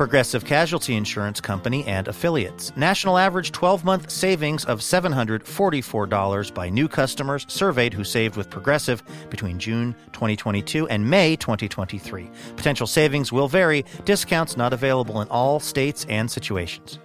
[0.00, 2.74] Progressive Casualty Insurance Company and affiliates.
[2.74, 9.02] National average 12 month savings of $744 by new customers surveyed who saved with Progressive
[9.28, 12.30] between June 2022 and May 2023.
[12.56, 16.98] Potential savings will vary, discounts not available in all states and situations.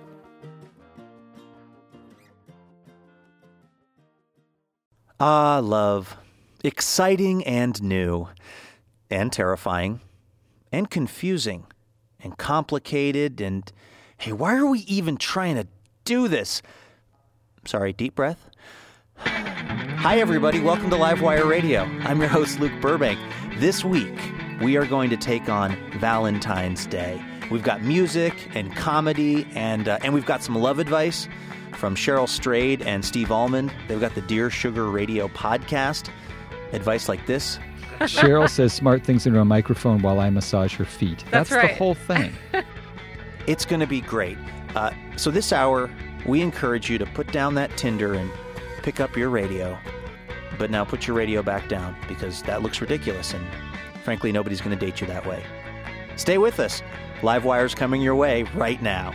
[5.20, 6.16] Ah, love.
[6.64, 8.30] Exciting and new,
[9.09, 10.00] and terrifying,
[10.72, 11.67] and confusing
[12.26, 13.72] and complicated and
[14.18, 15.68] hey, why are we even trying to
[16.04, 16.62] do this?
[17.66, 18.50] Sorry, deep breath.
[19.17, 20.59] Hi, everybody.
[20.59, 21.84] Welcome to Livewire Radio.
[22.02, 23.20] I'm your host, Luke Burbank.
[23.58, 24.20] This week,
[24.62, 27.23] we are going to take on Valentine's Day.
[27.52, 31.28] We've got music and comedy, and, uh, and we've got some love advice
[31.73, 33.72] from Cheryl Strayed and Steve Almond.
[33.88, 36.10] They've got the Dear Sugar Radio podcast.
[36.73, 37.60] Advice like this
[38.02, 41.24] Cheryl says smart things into a microphone while I massage her feet.
[41.32, 41.72] That's, That's right.
[41.72, 42.34] the whole thing.
[43.48, 44.38] it's going to be great.
[44.76, 45.90] Uh, so, this hour,
[46.26, 48.30] we encourage you to put down that Tinder and
[48.84, 49.78] pick up your radio.
[50.58, 53.45] But now put your radio back down because that looks ridiculous, and
[54.04, 55.44] frankly, nobody's going to date you that way.
[56.16, 56.82] Stay with us.
[57.22, 59.14] Live Livewire's coming your way right now.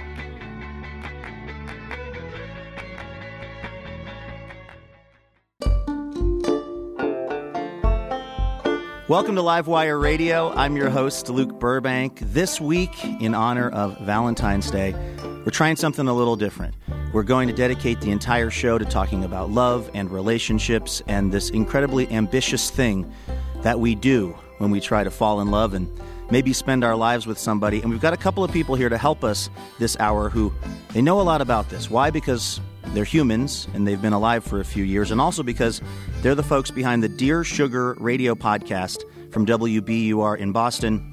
[9.10, 10.52] Welcome to Livewire Radio.
[10.52, 12.20] I'm your host, Luke Burbank.
[12.22, 14.94] This week, in honor of Valentine's Day,
[15.44, 16.76] we're trying something a little different.
[17.12, 21.50] We're going to dedicate the entire show to talking about love and relationships and this
[21.50, 23.12] incredibly ambitious thing
[23.62, 25.90] that we do when we try to fall in love and
[26.30, 27.80] maybe spend our lives with somebody.
[27.82, 29.50] And we've got a couple of people here to help us
[29.80, 30.52] this hour who
[30.90, 31.90] they know a lot about this.
[31.90, 32.10] Why?
[32.10, 35.80] Because they're humans and they've been alive for a few years, and also because
[36.22, 41.06] they're the folks behind the Dear Sugar radio podcast from WBUR in Boston.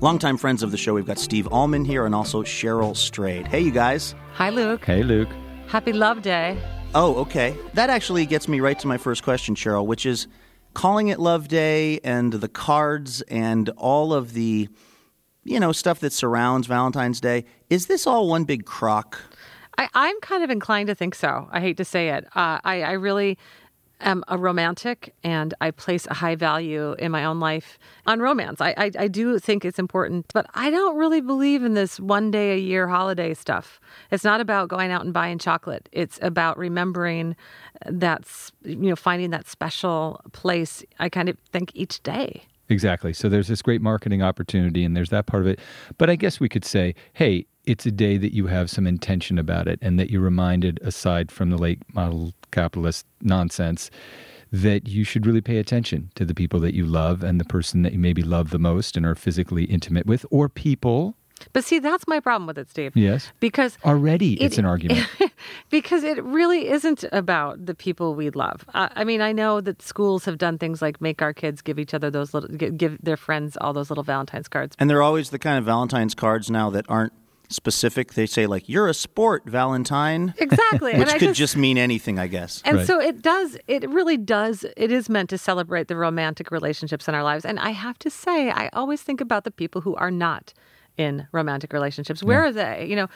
[0.00, 3.46] Longtime friends of the show, we've got Steve Almond here and also Cheryl Strayed.
[3.46, 4.14] Hey, you guys.
[4.34, 4.84] Hi, Luke.
[4.84, 5.28] Hey, Luke.
[5.66, 6.58] Happy Love Day.
[6.94, 7.56] Oh, okay.
[7.74, 10.26] That actually gets me right to my first question, Cheryl, which is
[10.74, 14.68] calling it Love Day and the cards and all of the,
[15.42, 17.44] you know, stuff that surrounds Valentine's Day.
[17.70, 19.20] Is this all one big crock?
[19.78, 21.48] I, I'm kind of inclined to think so.
[21.50, 22.24] I hate to say it.
[22.36, 23.38] Uh, I, I really
[24.00, 28.60] am a romantic and I place a high value in my own life on romance.
[28.60, 32.30] I, I, I do think it's important, but I don't really believe in this one
[32.30, 33.80] day a year holiday stuff.
[34.10, 35.88] It's not about going out and buying chocolate.
[35.92, 37.36] It's about remembering
[37.86, 40.84] that's, you know, finding that special place.
[40.98, 42.42] I kind of think each day.
[42.68, 43.12] Exactly.
[43.12, 45.60] So there's this great marketing opportunity, and there's that part of it.
[45.98, 49.38] But I guess we could say, hey, it's a day that you have some intention
[49.38, 53.90] about it, and that you're reminded, aside from the late model capitalist nonsense,
[54.52, 57.82] that you should really pay attention to the people that you love and the person
[57.82, 61.16] that you maybe love the most and are physically intimate with, or people.
[61.52, 62.92] But see, that's my problem with it, Steve.
[62.96, 63.32] Yes.
[63.40, 65.08] Because Already, it- it's an argument.
[65.70, 68.64] because it really isn't about the people we love.
[68.72, 71.78] I, I mean, I know that schools have done things like make our kids give
[71.80, 74.76] each other those little, gi- give their friends all those little Valentine's cards.
[74.78, 77.12] And they're always the kind of Valentine's cards now that aren't
[77.54, 78.14] specific.
[78.14, 80.34] They say, like, you're a sport, Valentine.
[80.38, 82.60] Exactly, Which and I could just, mean anything, I guess.
[82.64, 82.86] And Right.
[82.86, 87.14] so it does, it really does, it is meant to celebrate the romantic relationships in
[87.14, 87.44] our lives.
[87.44, 90.52] And I have to say, I always think about the people who are not
[90.96, 92.22] in romantic relationships.
[92.22, 92.86] Where are they?
[92.88, 93.08] You know,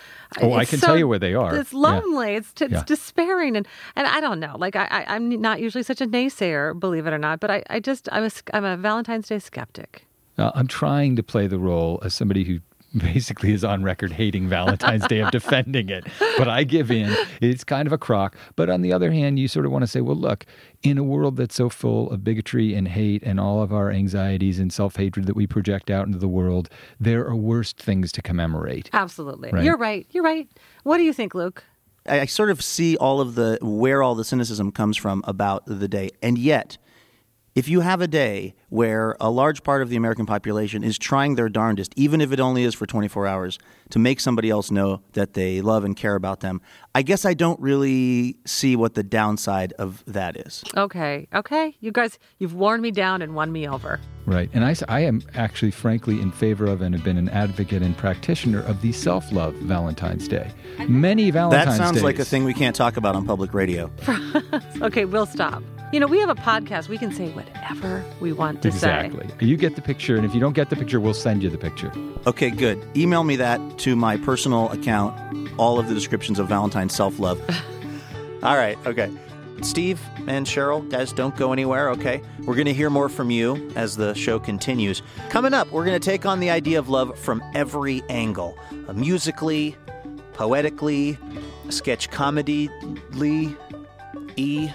[0.42, 1.54] Oh, I can so- tell you where they are.
[1.54, 1.78] It's Yeah.
[1.78, 2.34] lonely.
[2.34, 2.82] It's, it's Yeah.
[2.84, 3.56] despairing.
[3.56, 7.06] And, and I don't know, like I, I, I'm not usually such a naysayer, believe
[7.06, 10.04] it or not, but I, I just, I'm a, I'm a Valentine's Day skeptic.
[10.36, 12.58] Uh, I'm trying to play the role as somebody who
[12.96, 16.06] basically is on record hating Valentine's Day of defending it.
[16.38, 17.14] But I give in.
[17.40, 18.36] It's kind of a crock.
[18.56, 20.46] But on the other hand, you sort of want to say, well, look,
[20.82, 24.58] in a world that's so full of bigotry and hate and all of our anxieties
[24.58, 28.22] and self hatred that we project out into the world, there are worse things to
[28.22, 28.88] commemorate.
[28.92, 29.50] Absolutely.
[29.50, 29.64] Right.
[29.64, 30.06] You're right.
[30.10, 30.48] You're right.
[30.84, 31.64] What do you think, Luke?
[32.06, 35.66] I, I sort of see all of the where all the cynicism comes from about
[35.66, 36.78] the day, and yet.
[37.54, 41.34] If you have a day where a large part of the American population is trying
[41.34, 43.58] their darndest, even if it only is for 24 hours,
[43.90, 46.60] to make somebody else know that they love and care about them,
[46.94, 50.62] I guess I don't really see what the downside of that is.
[50.76, 51.26] Okay.
[51.34, 51.76] Okay.
[51.80, 54.00] You guys, you've worn me down and won me over.
[54.26, 54.50] Right.
[54.52, 57.96] And I, I am actually, frankly, in favor of and have been an advocate and
[57.96, 60.50] practitioner of the self love Valentine's Day.
[60.86, 63.90] Many Valentine's That sounds like a thing we can't talk about on public radio.
[64.80, 65.62] Okay, we'll stop.
[65.92, 66.88] You know, we have a podcast.
[66.88, 69.06] We can say whatever we want to say.
[69.06, 69.46] Exactly.
[69.46, 71.58] You get the picture, and if you don't get the picture, we'll send you the
[71.58, 71.92] picture.
[72.26, 72.82] Okay, good.
[72.96, 75.14] Email me that to my personal account,
[75.58, 77.40] all of the descriptions of Valentine's self love.
[78.42, 79.10] All right, okay.
[79.62, 82.22] Steve and Cheryl, guys, don't go anywhere, okay?
[82.44, 85.02] We're going to hear more from you as the show continues.
[85.30, 88.56] Coming up, we're going to take on the idea of love from every angle
[88.86, 89.74] uh, musically,
[90.34, 91.18] poetically,
[91.70, 92.70] sketch comedy
[94.36, 94.70] E.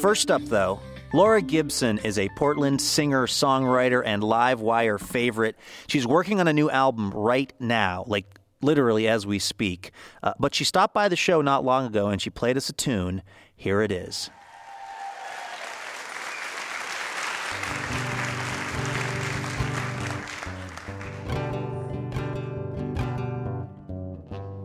[0.00, 0.80] First up, though,
[1.12, 5.56] Laura Gibson is a Portland singer, songwriter, and live wire favorite.
[5.88, 9.90] She's working on a new album right now, like literally as we speak.
[10.22, 12.72] Uh, but she stopped by the show not long ago and she played us a
[12.72, 13.22] tune.
[13.56, 14.30] Here it is.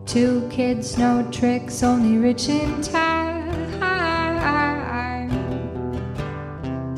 [0.06, 3.65] Two kids, no tricks, only rich in time.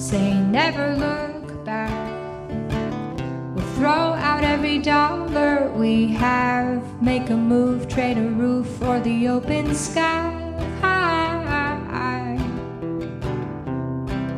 [0.07, 1.92] Say never look back.
[3.54, 6.81] We'll throw out every dollar we have.
[7.01, 10.31] Make a move, trade a roof for the open sky.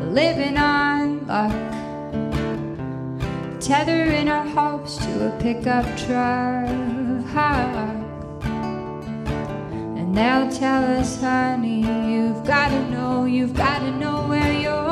[0.02, 1.52] Living on luck.
[3.62, 6.68] Tethering our hopes to a pickup truck.
[10.00, 11.82] And they'll tell us, honey,
[12.12, 14.89] you've gotta know, you've gotta know where you're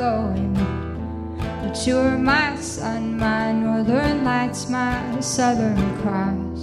[0.00, 0.54] going.
[1.60, 6.60] But you're my sun, my northern lights, my southern cross.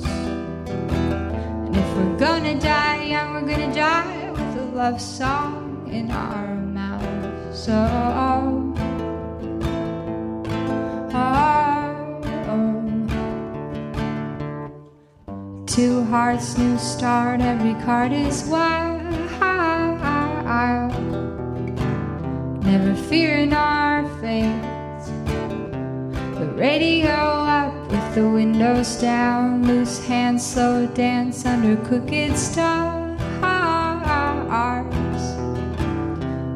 [1.65, 6.55] And if we're gonna die young, we're gonna die with a love song in our
[6.55, 7.65] mouths.
[7.65, 7.77] So,
[8.25, 8.73] oh,
[11.13, 11.53] oh.
[15.67, 18.97] Two hearts, new start, every card is wild.
[22.67, 24.61] Never fearing our fate.
[26.37, 32.97] The radio up with the windows down, loose hands, slow dance under crooked stars.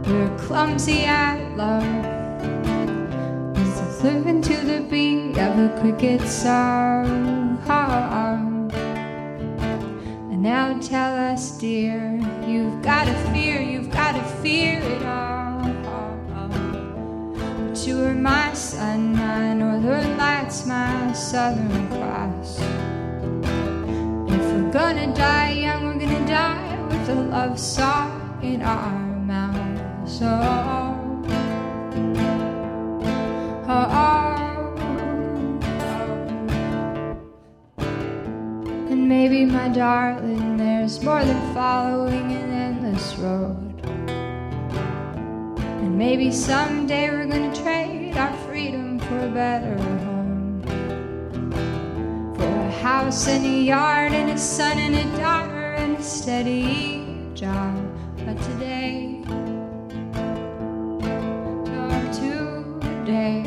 [0.06, 2.06] We're clumsy at love.
[3.56, 7.58] Is living to the beat of a cricket song.
[10.30, 15.41] And now tell us, dear, you've gotta fear, you've gotta fear it all.
[17.84, 22.60] You are my sun, my northern lights, my southern cross.
[24.30, 30.20] If we're gonna die young, we're gonna die with a love song in our mouths.
[30.20, 30.28] So,
[38.92, 43.72] And maybe, my darling, there's more than following an endless road.
[46.02, 50.64] Maybe someday we're gonna trade our freedom for a better home.
[52.36, 57.06] For a house and a yard and a son and a daughter and a steady
[57.36, 57.78] job.
[58.26, 59.22] But today,
[61.78, 63.46] or today,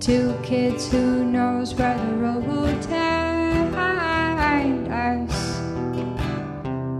[0.00, 5.60] two kids who knows where the road will take us.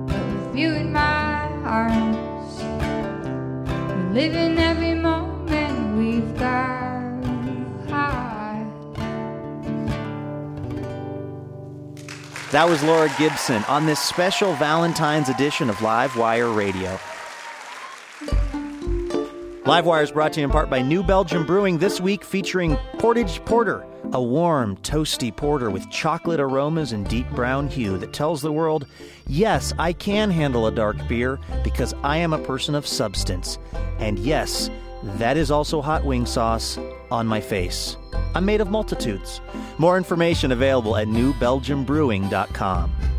[0.07, 2.08] But with you in my arms,
[4.19, 6.89] living every moment we've got.
[12.51, 16.99] That was Laura Gibson on this special Valentine's edition of Live Wire Radio.
[19.69, 22.79] Live Wire is brought to you in part by New Belgium Brewing this week featuring
[22.97, 23.85] Portage Porter,
[24.15, 28.87] a warm, toasty porter with chocolate aromas and deep brown hue that tells the world,
[29.27, 33.59] yes, I can handle a dark beer because I am a person of substance.
[33.99, 34.71] And yes,
[35.03, 36.79] that is also hot wing sauce
[37.11, 37.99] on my face.
[38.35, 39.43] I'm made of multitudes.
[39.77, 43.18] More information available at newbelgiumbrewing.com.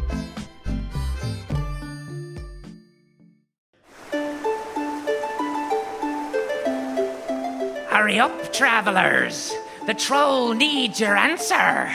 [8.00, 9.54] Hurry up, travelers.
[9.86, 11.90] The troll needs your answer.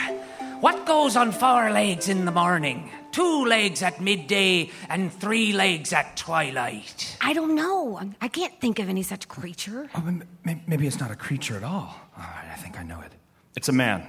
[0.59, 5.93] What goes on four legs in the morning, two legs at midday, and three legs
[5.93, 7.17] at twilight?
[7.21, 7.99] I don't know.
[8.21, 9.89] I can't think of any such creature.
[9.95, 11.99] Oh, m- m- maybe it's not a creature at all.
[12.15, 13.11] All right, I think I know it.
[13.55, 14.05] It's a man.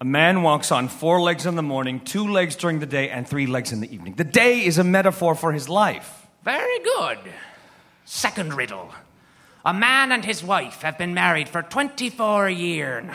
[0.00, 3.26] A man walks on four legs in the morning, two legs during the day, and
[3.26, 4.14] three legs in the evening.
[4.14, 6.28] The day is a metaphor for his life.
[6.44, 7.18] Very good.
[8.04, 8.92] Second riddle.
[9.66, 13.12] A man and his wife have been married for 24 years.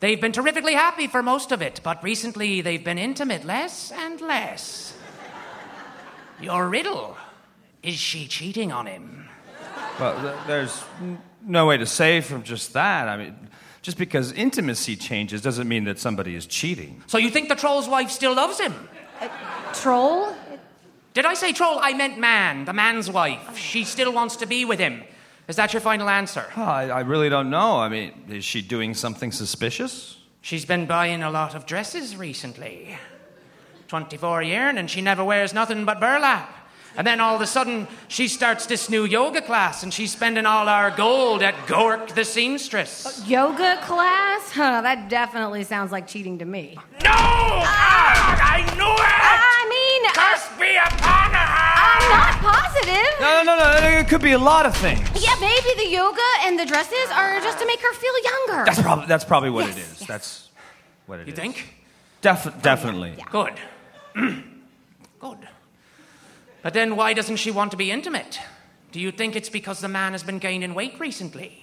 [0.00, 4.20] They've been terrifically happy for most of it, but recently they've been intimate less and
[4.20, 4.94] less.
[6.38, 7.16] Your riddle.
[7.82, 9.26] Is she cheating on him?
[9.98, 13.08] Well, th- there's n- no way to say from just that.
[13.08, 13.48] I mean,
[13.80, 17.02] just because intimacy changes doesn't mean that somebody is cheating.
[17.06, 18.74] So you think the troll's wife still loves him?
[19.18, 19.28] Uh,
[19.72, 20.36] troll?
[21.14, 21.78] Did I say troll?
[21.80, 23.56] I meant man, the man's wife.
[23.56, 25.02] She still wants to be with him.
[25.48, 26.44] Is that your final answer?
[26.56, 27.78] Oh, I, I really don't know.
[27.78, 30.16] I mean, is she doing something suspicious?
[30.40, 32.96] She's been buying a lot of dresses recently.
[33.88, 36.52] 24 years, and she never wears nothing but burlap.
[36.96, 40.46] And then all of a sudden, she starts this new yoga class, and she's spending
[40.46, 43.22] all our gold at Gork the seamstress.
[43.26, 44.50] Yoga class?
[44.50, 46.76] Huh, that definitely sounds like cheating to me.
[47.04, 47.10] No!
[47.12, 49.16] Ah, I knew it!
[49.52, 51.52] I mean, Curse be upon her!
[51.76, 53.20] I'm not positive.
[53.20, 53.98] No, no, no, no.
[53.98, 55.00] It could be a lot of things.
[55.22, 58.64] Yeah, maybe the yoga and the dresses are just to make her feel younger.
[58.64, 60.00] That's probably that's probably what it Yes, is.
[60.00, 60.08] yes.
[60.08, 60.48] That's
[61.06, 61.28] what it is.
[61.28, 61.74] You think?
[62.22, 63.14] Def- definitely.
[63.30, 63.52] Good.
[64.14, 65.38] Good.
[66.66, 68.40] But then why doesn't she want to be intimate?
[68.90, 71.62] Do you think it's because the man has been gaining weight recently?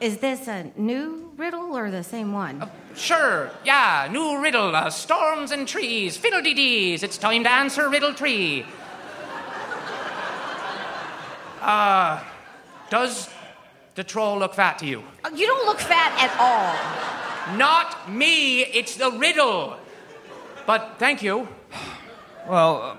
[0.00, 2.68] Is this a new riddle or the same one?
[2.96, 8.66] Sure, yeah, new riddle, uh, storms and trees, fiddle-dee-dees, it's time to answer riddle tree.
[11.62, 12.20] Uh,
[12.90, 13.30] does
[13.94, 15.04] the troll look fat to you?
[15.22, 17.56] Uh, You don't look fat at all.
[17.56, 19.76] Not me, it's the riddle.
[20.66, 21.46] But thank you.
[22.48, 22.98] Well,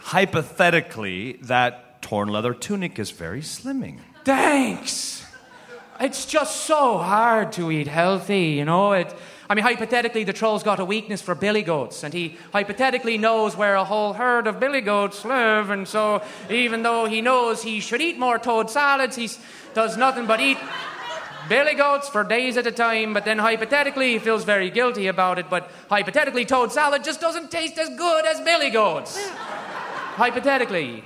[0.00, 3.98] hypothetically, that torn leather tunic is very slimming.
[4.24, 5.26] Thanks.
[6.00, 8.92] It's just so hard to eat healthy, you know.
[8.92, 9.14] It,
[9.50, 13.56] I mean, hypothetically, the troll's got a weakness for billy goats, and he hypothetically knows
[13.56, 17.80] where a whole herd of billy goats live, and so even though he knows he
[17.80, 19.28] should eat more toad salads, he
[19.74, 20.58] does nothing but eat
[21.48, 23.14] billy goats for days at a time.
[23.14, 25.48] But then hypothetically, he feels very guilty about it.
[25.50, 29.28] But hypothetically, toad salad just doesn't taste as good as billy goats.
[30.16, 31.04] hypothetically.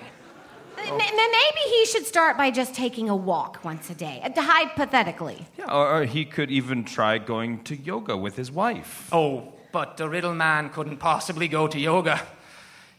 [0.78, 4.40] M- m- Maybe he should start by just taking a walk once a day, uh,
[4.40, 5.46] hypothetically.
[5.58, 9.08] Yeah, or, or he could even try going to yoga with his wife.
[9.12, 12.20] Oh, but the riddle man couldn't possibly go to yoga.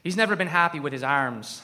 [0.03, 1.61] He's never been happy with his arms.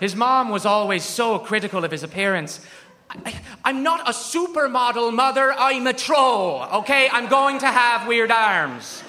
[0.00, 2.60] His mom was always so critical of his appearance.
[3.10, 7.08] I, am not a supermodel mother, I'm a troll, okay?
[7.10, 9.02] I'm going to have weird arms.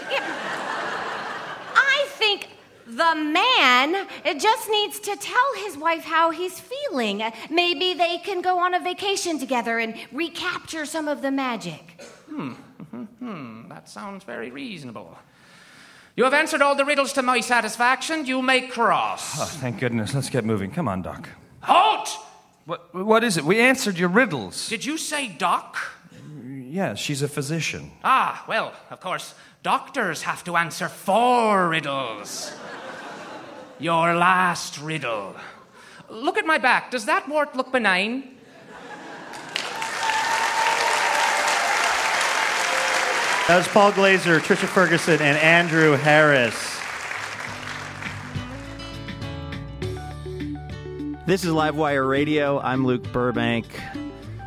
[1.75, 2.49] I think
[2.85, 4.07] the man
[4.39, 7.23] just needs to tell his wife how he's feeling.
[7.49, 12.01] Maybe they can go on a vacation together and recapture some of the magic.
[12.29, 15.17] Hmm, hmm, hmm, that sounds very reasonable.
[16.15, 18.25] You have answered all the riddles to my satisfaction.
[18.25, 19.39] You may cross.
[19.39, 20.15] Oh, thank goodness.
[20.15, 20.71] Let's get moving.
[20.71, 21.29] Come on, Doc.
[21.61, 22.09] Halt!
[22.67, 23.45] What, what is it?
[23.45, 24.67] We answered your riddles.
[24.67, 25.77] Did you say doc?
[26.45, 27.91] Yeah, she's a physician.
[28.03, 29.33] Ah, well, of course,
[29.63, 32.51] doctors have to answer four riddles.
[33.79, 35.33] Your last riddle.
[36.09, 36.91] Look at my back.
[36.91, 38.35] Does that wart look benign?
[43.47, 46.76] That was Paul Glazer, Trisha Ferguson, and Andrew Harris.
[51.27, 52.57] This is Livewire Radio.
[52.61, 53.65] I'm Luke Burbank.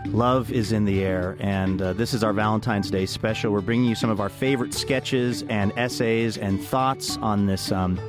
[0.07, 3.53] Love is in the air, and uh, this is our Valentine's Day special.
[3.53, 8.01] We're bringing you some of our favorite sketches and essays and thoughts on this, um,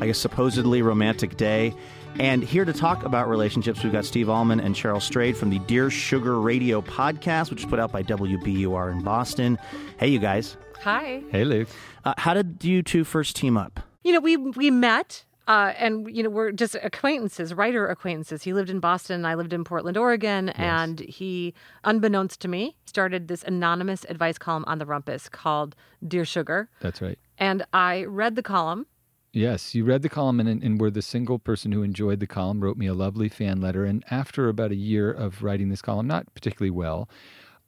[0.00, 1.74] I guess, supposedly romantic day.
[2.20, 5.58] And here to talk about relationships, we've got Steve Almond and Cheryl Strayed from the
[5.58, 9.58] Dear Sugar Radio podcast, which is put out by WBUR in Boston.
[9.98, 10.56] Hey, you guys.
[10.82, 11.24] Hi.
[11.32, 11.66] Hey, Luke.
[12.04, 13.80] Uh, how did you two first team up?
[14.04, 18.44] You know, we we met uh, and you know we're just acquaintances, writer acquaintances.
[18.44, 22.76] He lived in Boston, and I lived in Portland, Oregon, and he, unbeknownst to me,
[22.86, 25.74] started this anonymous advice column on the Rumpus called
[26.06, 27.18] "Dear Sugar," That's right.
[27.36, 28.86] and I read the column,
[29.32, 32.60] Yes, you read the column and, and were the single person who enjoyed the column,
[32.60, 33.84] wrote me a lovely fan letter.
[33.84, 37.08] And after about a year of writing this column, not particularly well,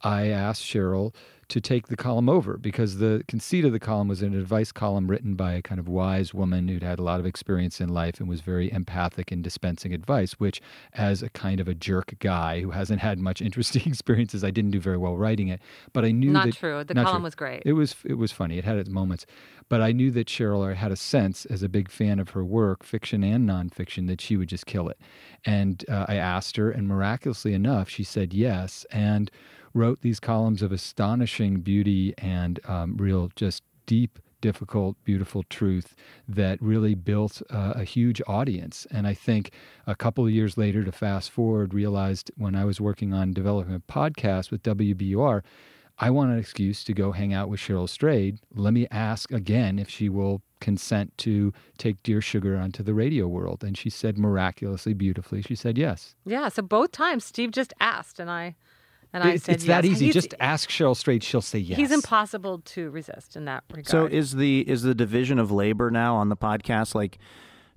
[0.01, 1.13] I asked Cheryl
[1.49, 5.07] to take the column over because the conceit of the column was an advice column
[5.07, 8.19] written by a kind of wise woman who'd had a lot of experience in life
[8.19, 10.61] and was very empathic in dispensing advice, which,
[10.93, 14.71] as a kind of a jerk guy who hasn't had much interesting experiences, I didn't
[14.71, 15.61] do very well writing it.
[15.91, 16.83] But I knew Not that, true.
[16.83, 17.25] The not column true.
[17.25, 17.63] was great.
[17.65, 18.57] It was it was funny.
[18.57, 19.25] It had its moments,
[19.69, 22.83] but I knew that Cheryl had a sense, as a big fan of her work,
[22.83, 24.99] fiction and nonfiction, that she would just kill it.
[25.45, 29.31] And uh, I asked her, and miraculously enough, she said yes, and
[29.73, 35.95] wrote these columns of astonishing beauty and um, real, just deep difficult, beautiful truth
[36.27, 38.85] that really built uh, a huge audience.
[38.91, 39.51] And I think
[39.87, 43.73] a couple of years later, to fast forward, realized when I was working on developing
[43.73, 45.43] a podcast with WBUR,
[45.97, 48.39] I want an excuse to go hang out with Cheryl Strayed.
[48.53, 53.29] Let me ask again if she will consent to take Dear Sugar onto the radio
[53.29, 53.63] world.
[53.63, 56.15] And she said miraculously, beautifully, she said yes.
[56.25, 56.49] Yeah.
[56.49, 58.55] So both times Steve just asked, and I
[59.13, 60.05] and I it's said it's that easy.
[60.05, 61.77] He's- Just ask Cheryl Strayed, she'll say yes.
[61.77, 63.87] He's impossible to resist in that regard.
[63.87, 67.19] So is the is the division of labor now on the podcast like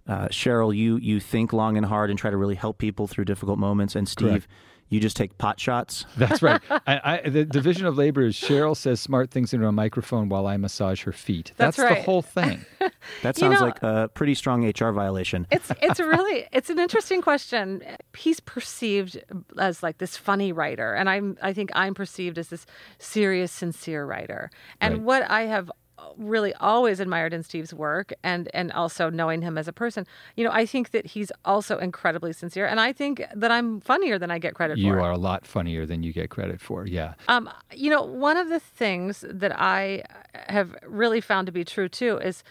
[0.09, 0.75] uh, Cheryl?
[0.75, 3.95] You you think long and hard and try to really help people through difficult moments,
[3.95, 4.49] and Steve, Correct.
[4.88, 6.05] You just take pot shots.
[6.16, 6.61] That's right.
[6.71, 10.47] I, I, the division of labor is Cheryl says smart things into a microphone while
[10.47, 11.52] I massage her feet.
[11.57, 12.05] That's the right.
[12.05, 12.64] whole thing.
[13.23, 15.47] That You sounds know- like a pretty strong HR violation.
[15.50, 17.83] it's it's really it's an interesting question.
[18.16, 19.23] He's perceived
[19.59, 22.66] as like this funny writer, and I'm I think I'm perceived as this
[22.99, 24.50] serious, sincere writer.
[24.81, 25.02] And Right.
[25.02, 25.71] what I have
[26.17, 30.45] really always admired in Steve's work and and also knowing him as a person, you
[30.45, 34.31] know, I think that he's also incredibly sincere and I think that I'm funnier than
[34.31, 34.99] I get credit You for.
[34.99, 36.87] You are a lot funnier than you get credit for.
[36.87, 37.15] Yeah.
[37.29, 40.05] Um, you know, one of the things that I
[40.49, 42.43] have really found to be true too is,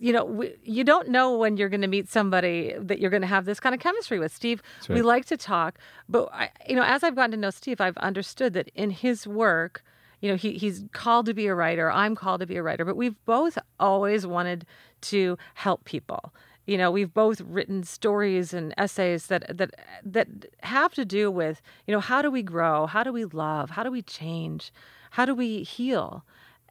[0.00, 3.22] you know, we, you don't know when you're going to meet somebody that you're going
[3.22, 4.34] to have this kind of chemistry with.
[4.34, 7.50] Steve, That's we like to talk, but I, you know, as I've gotten to know
[7.50, 9.82] Steve, I've understood that in his work,
[10.20, 11.90] you know, he, he's called to be a writer.
[11.90, 14.66] I'm called to be a writer, but we've both always wanted
[15.02, 16.32] to help people.
[16.66, 20.28] You know, we've both written stories and essays that that that
[20.62, 22.86] have to do with, you know, how do we grow?
[22.86, 23.70] How do we love?
[23.70, 24.72] How do we change?
[25.12, 26.24] How do we heal?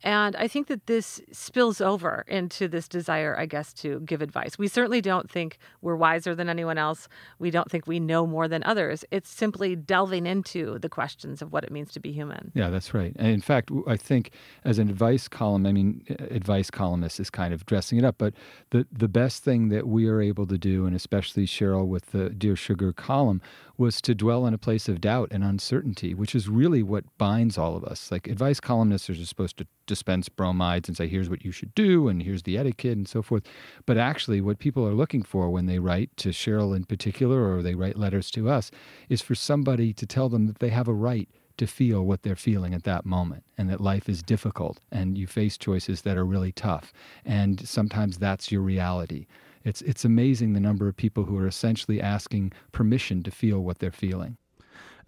[0.03, 4.57] And I think that this spills over into this desire, I guess, to give advice.
[4.57, 7.07] We certainly don't think we're wiser than anyone else.
[7.39, 9.03] We don't think we know more than others.
[9.11, 12.51] It's simply delving into the questions of what it means to be human.
[12.53, 13.13] Yeah, that's right.
[13.17, 14.31] And in fact, I think
[14.63, 18.33] as an advice column, I mean, advice columnist is kind of dressing it up, but
[18.71, 22.29] the, the best thing that we are able to do, and especially Cheryl with the
[22.29, 23.41] Dear Sugar column,
[23.77, 27.57] was to dwell in a place of doubt and uncertainty, which is really what binds
[27.57, 28.11] all of us.
[28.11, 31.73] Like advice columnists are just supposed to dispense bromides and say, here's what you should
[31.75, 33.43] do, and here's the etiquette, and so forth.
[33.85, 37.61] But actually, what people are looking for when they write to Cheryl in particular, or
[37.61, 38.71] they write letters to us,
[39.09, 42.35] is for somebody to tell them that they have a right to feel what they're
[42.35, 46.25] feeling at that moment and that life is difficult and you face choices that are
[46.25, 46.91] really tough
[47.23, 49.25] and sometimes that's your reality
[49.63, 53.79] it's it's amazing the number of people who are essentially asking permission to feel what
[53.79, 54.37] they're feeling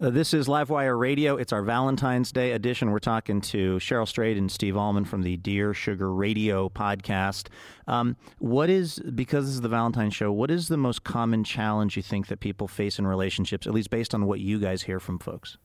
[0.00, 1.36] Uh, this is Livewire Radio.
[1.36, 2.92] It's our Valentine's Day edition.
[2.92, 7.48] We're talking to Cheryl Strayed and Steve Almond from the Dear Sugar Radio podcast.
[7.88, 11.96] Um, what is, because this is the Valentine's show, what is the most common challenge
[11.96, 15.00] you think that people face in relationships, at least based on what you guys hear
[15.00, 15.58] from folks?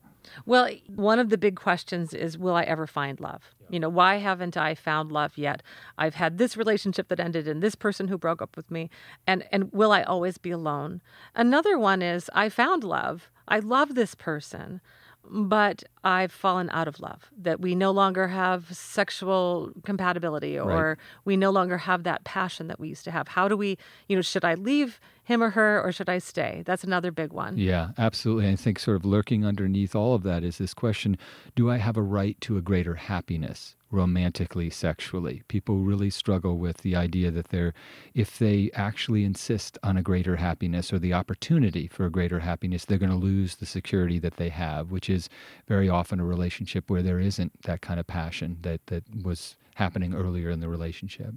[0.46, 3.54] Well, one of the big questions is will I ever find love?
[3.70, 5.62] You know, why haven't I found love yet?
[5.96, 8.90] I've had this relationship that ended and this person who broke up with me
[9.28, 11.02] and and will I always be alone?
[11.36, 13.30] Another one is I found love.
[13.48, 14.80] I love this person,
[15.28, 17.30] but I've fallen out of love.
[17.36, 20.96] That we no longer have sexual compatibility or Right.
[21.24, 23.28] we no longer have that passion that we used to have.
[23.28, 26.62] How do we, you know, should I leave him or her or should I stay?
[26.66, 27.56] That's another big one.
[27.56, 31.16] yeah absolutely i think sort of lurking underneath all of that is this question
[31.56, 36.78] do i have a right to a greater happiness romantically sexually people really struggle with
[36.78, 37.72] the idea that they're
[38.14, 42.84] if they actually insist on a greater happiness or the opportunity for a greater happiness
[42.84, 45.28] they're going to lose the security that they have which is
[45.68, 50.12] very often a relationship where there isn't that kind of passion that that was happening
[50.14, 51.32] earlier in the relationship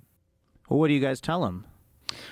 [0.67, 1.65] Well, what do you guys tell them?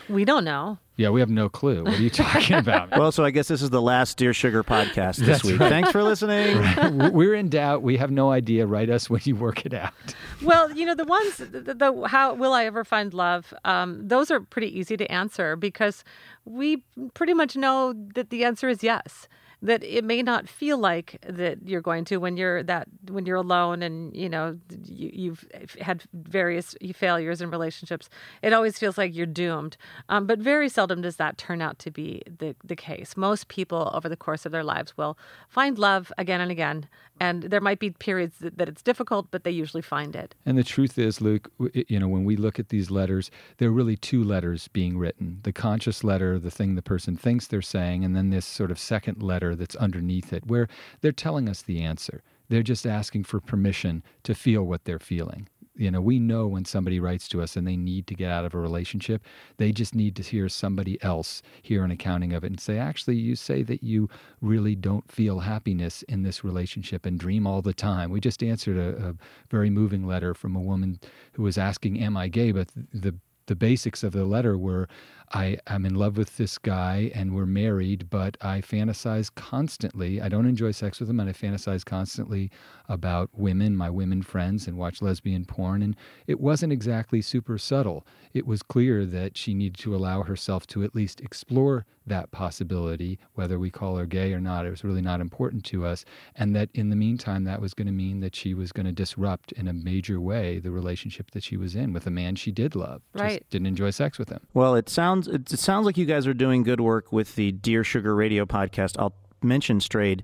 [0.07, 0.77] We don't know.
[0.95, 3.61] yeah we have no clue what are you talking about Well, so I guess this
[3.61, 5.59] is the last Dear Sugar podcast this That's week.
[5.59, 5.69] right.
[5.69, 7.11] Thanks for listening.
[7.11, 9.93] we're in doubt we have no idea write us when you work it out
[10.41, 13.53] Well, you know, the ones, the, the how will I ever find love?
[13.65, 16.03] Um, those are pretty easy to answer because
[16.45, 16.81] we
[17.13, 19.27] pretty much know that the answer is yes.
[19.61, 23.37] That it may not feel like that you're going to when you're that when you're
[23.37, 25.45] alone and you know you, you've
[25.79, 28.09] had various failures in relationships.
[28.41, 29.77] It always feels like you're doomed,
[30.09, 33.15] um, but very seldom does that turn out to be the the case.
[33.17, 35.17] Most people over the course of their lives will
[35.49, 36.87] find love again and again,
[37.19, 40.35] and there might be periods that, that it's difficult, but they usually find it.
[40.45, 43.73] And the truth is, Luke, you know, when we look at these letters, there are
[43.73, 48.03] really two letters being written: the conscious letter, the thing the person thinks they're saying,
[48.03, 50.67] and then this sort of second letter that's underneath it, where
[51.01, 52.21] they're telling us the answer.
[52.47, 55.47] They're just asking for permission to feel what they're feeling.
[55.75, 58.45] You know, we know when somebody writes to us and they need to get out
[58.45, 59.23] of a relationship,
[59.57, 63.15] they just need to hear somebody else hear an accounting of it and say, actually,
[63.17, 64.09] you say that you
[64.41, 68.11] really don't feel happiness in this relationship and dream all the time.
[68.11, 69.15] We just answered a, a
[69.49, 70.99] very moving letter from a woman
[71.33, 72.51] who was asking, Am I gay?
[72.51, 73.15] But the
[73.47, 74.87] the basics of the letter were
[75.31, 80.21] I am in love with this guy and we're married, but I fantasize constantly.
[80.21, 82.51] I don't enjoy sex with him, and I fantasize constantly
[82.87, 85.81] about women, my women friends, and watch lesbian porn.
[85.81, 85.95] And
[86.27, 88.05] it wasn't exactly super subtle.
[88.33, 93.17] It was clear that she needed to allow herself to at least explore that possibility,
[93.33, 94.65] whether we call her gay or not.
[94.65, 96.05] It was really not important to us.
[96.35, 98.91] And that in the meantime, that was going to mean that she was going to
[98.91, 102.51] disrupt in a major way the relationship that she was in with a man she
[102.51, 103.01] did love.
[103.13, 103.34] Right.
[103.39, 104.39] Just didn't enjoy sex with him.
[104.53, 107.51] Well, it sounds it, it sounds like you guys are doing good work with the
[107.51, 108.95] Dear Sugar Radio podcast.
[108.99, 110.23] I'll mention Strayed.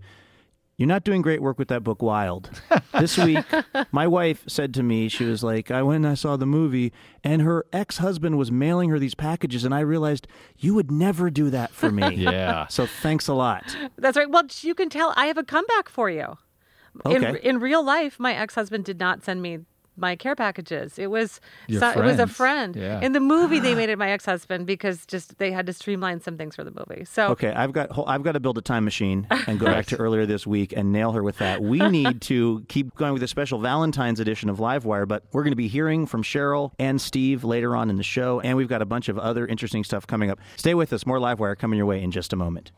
[0.78, 2.50] You're not doing great work with that book, Wild.
[3.00, 3.46] This week,
[3.92, 6.92] my wife said to me, she was like, I went and I saw the movie,
[7.24, 11.30] and her ex husband was mailing her these packages, and I realized you would never
[11.30, 12.16] do that for me.
[12.16, 12.68] Yeah.
[12.68, 13.76] So thanks a lot.
[13.98, 14.30] That's right.
[14.30, 16.38] Well, you can tell I have a comeback for you.
[17.06, 17.40] In, Okay.
[17.48, 19.60] in real life, my ex husband did not send me
[20.02, 21.00] my care packages.
[21.00, 22.76] It was so- it was a friend.
[22.76, 23.00] Yeah.
[23.02, 26.20] In the movie, they made it my ex husband because just they had to streamline
[26.20, 27.06] some things for the movie.
[27.06, 29.96] So Okay, I've got I've got to build a time machine and go back to
[30.00, 31.62] earlier this week and nail her with that.
[31.62, 35.52] We need to keep going with a special Valentine's edition of Livewire, but we're going
[35.52, 38.82] to be hearing from Cheryl and Steve later on in the show, and we've got
[38.82, 40.40] a bunch of other interesting stuff coming up.
[40.56, 41.06] Stay with us.
[41.06, 42.72] More Livewire coming your way in just a moment.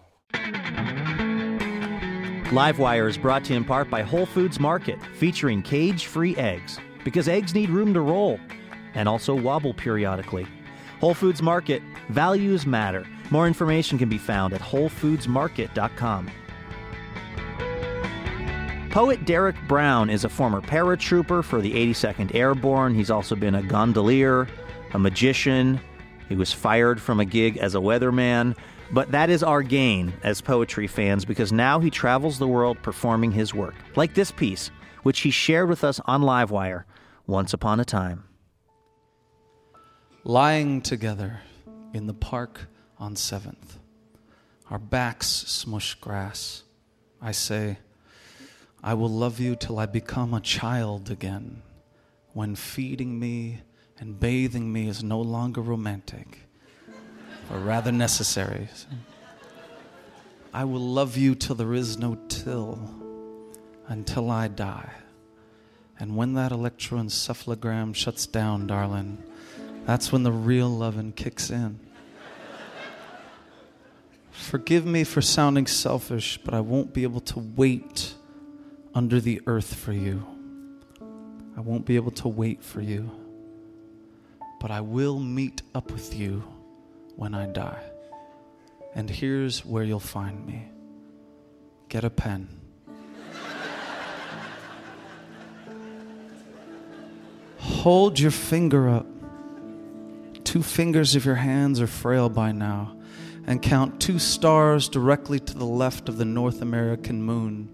[2.52, 7.28] Livewire is brought to you in part by Whole Foods Market, featuring cage-free eggs because
[7.28, 8.40] eggs need room to roll
[8.94, 10.48] and also wobble periodically.
[11.00, 13.06] Whole Foods Market, values matter.
[13.30, 16.32] More information can be found at wholefoodsmarket.com.
[18.92, 22.94] Poet Derrick Brown is a former paratrooper for the 82nd Airborne.
[22.94, 24.48] He's also been a gondolier,
[24.94, 25.80] a magician.
[26.30, 28.56] He was fired from a gig as a weatherman.
[28.92, 33.32] But that is our gain as poetry fans because now he travels the world performing
[33.32, 34.70] his work, like this piece,
[35.04, 36.84] which he shared with us on Livewire
[37.28, 38.24] once upon a time.
[40.24, 41.42] lying together
[41.94, 43.78] in the park on 7th.
[44.70, 46.64] Our backs smush grass.
[47.22, 47.78] I say,
[48.82, 51.62] I will love you till I become a child again,
[52.34, 53.62] when feeding me
[54.00, 56.40] and bathing me is no longer romantic,
[57.52, 58.70] or rather necessary.
[60.54, 62.80] I will love you till there is no till,
[63.88, 64.92] until I die.
[66.00, 69.24] And when that electroencephalogram shuts down, darling,
[69.86, 71.80] that's when the real loving kicks in.
[74.32, 78.16] Forgive me for sounding selfish, but I won't be able to wait
[78.96, 80.26] under the earth for you.
[81.56, 83.12] I won't be able to wait for you.
[84.60, 86.44] But I will meet up with you
[87.16, 87.84] when I die.
[88.96, 90.68] And here's where you'll find me
[91.90, 92.63] get a pen.
[97.64, 99.06] Hold your finger up.
[100.44, 102.98] Two fingers of your hands are frail by now,
[103.48, 107.70] and count two stars directly to the left of the North American moon.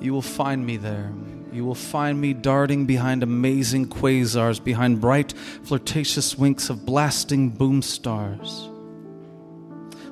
[0.00, 1.12] You will find me there.
[1.52, 5.32] You will find me darting behind amazing quasars, behind bright,
[5.64, 8.68] flirtatious winks of blasting boom stars.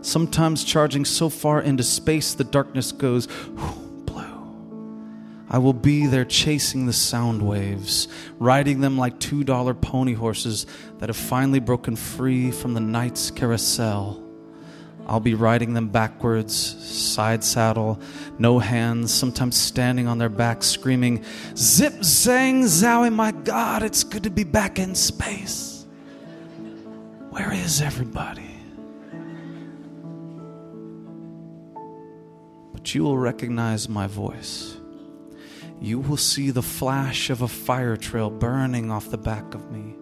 [0.03, 3.88] Sometimes charging so far into space the darkness goes blue.
[5.51, 8.09] I will be there chasing the sound waves,
[8.39, 10.67] riding them like $2 pony horses
[10.99, 14.23] that have finally broken free from the night's carousel.
[15.07, 17.99] I'll be riding them backwards, side saddle,
[18.39, 21.25] no hands, sometimes standing on their backs, screaming,
[21.57, 25.87] Zip, zang, zowie, my God, it's good to be back in space.
[27.31, 28.43] Where is everybody?
[32.75, 34.78] But you will recognize my voice.
[35.81, 39.95] You will see the flash of a fire trail burning off the back of me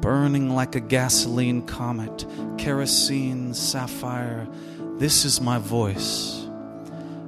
[0.00, 2.24] burning like a gasoline comet,
[2.58, 4.48] kerosene, sapphire.
[4.96, 6.46] This is my voice.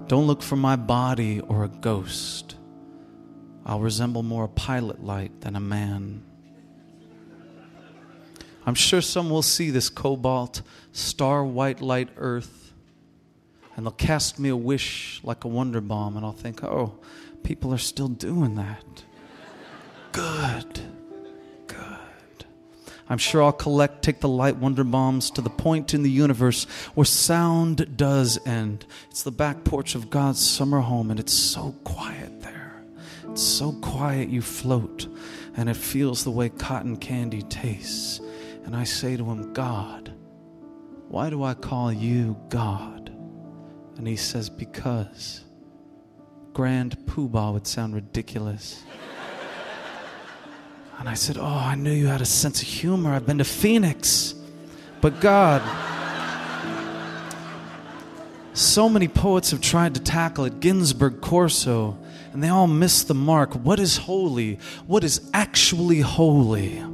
[0.07, 2.57] Don't look for my body or a ghost.
[3.64, 6.25] I'll resemble more a pilot light than a man.
[8.64, 12.73] I'm sure some will see this cobalt, star white light earth,
[13.77, 16.99] and they'll cast me a wish like a wonder bomb, and I'll think, oh,
[17.42, 19.05] people are still doing that.
[20.12, 20.81] Good.
[21.66, 22.44] Good.
[23.09, 26.64] I'm sure I'll collect, take the light wonder bombs to the point in the universe
[26.94, 28.87] where sound does end.
[29.11, 32.83] It's the back porch of God's summer home, and it's so quiet there.
[33.31, 35.09] It's so quiet you float,
[35.57, 38.20] and it feels the way cotton candy tastes.
[38.64, 40.12] And I say to him, God,
[41.09, 43.11] why do I call you God?
[43.96, 45.44] And he says, Because
[46.53, 48.83] Grand Poobah would sound ridiculous.
[50.99, 53.12] And I said, Oh, I knew you had a sense of humor.
[53.12, 54.35] I've been to Phoenix.
[55.01, 55.62] But God,
[58.55, 61.99] so many poets have tried to tackle it Ginsberg, Corso,
[62.33, 63.55] and they all miss the mark.
[63.55, 64.61] What is holy?
[64.87, 66.85] What is actually holy?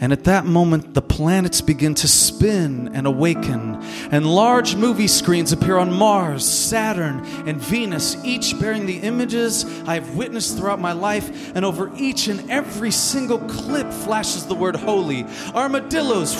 [0.00, 3.82] And at that moment, the planets begin to spin and awaken,
[4.12, 9.94] and large movie screens appear on Mars, Saturn, and Venus, each bearing the images I
[9.94, 11.52] have witnessed throughout my life.
[11.56, 15.26] And over each and every single clip flashes the word holy.
[15.54, 16.34] Armadillos,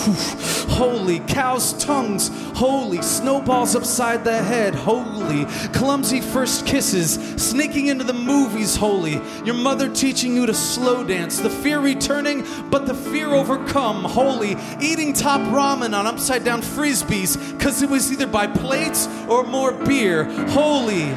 [0.76, 1.18] holy.
[1.20, 3.02] Cows' tongues, holy.
[3.02, 5.46] Snowballs upside the head, holy.
[5.72, 9.20] Clumsy first kisses, sneaking into the movies, holy.
[9.44, 14.04] Your mother teaching you to slow dance, the fear returning, but the fear over overcome
[14.04, 19.42] holy, eating top ramen on upside down frisbees because it was either by plates or
[19.42, 20.24] more beer.
[20.50, 21.14] Holy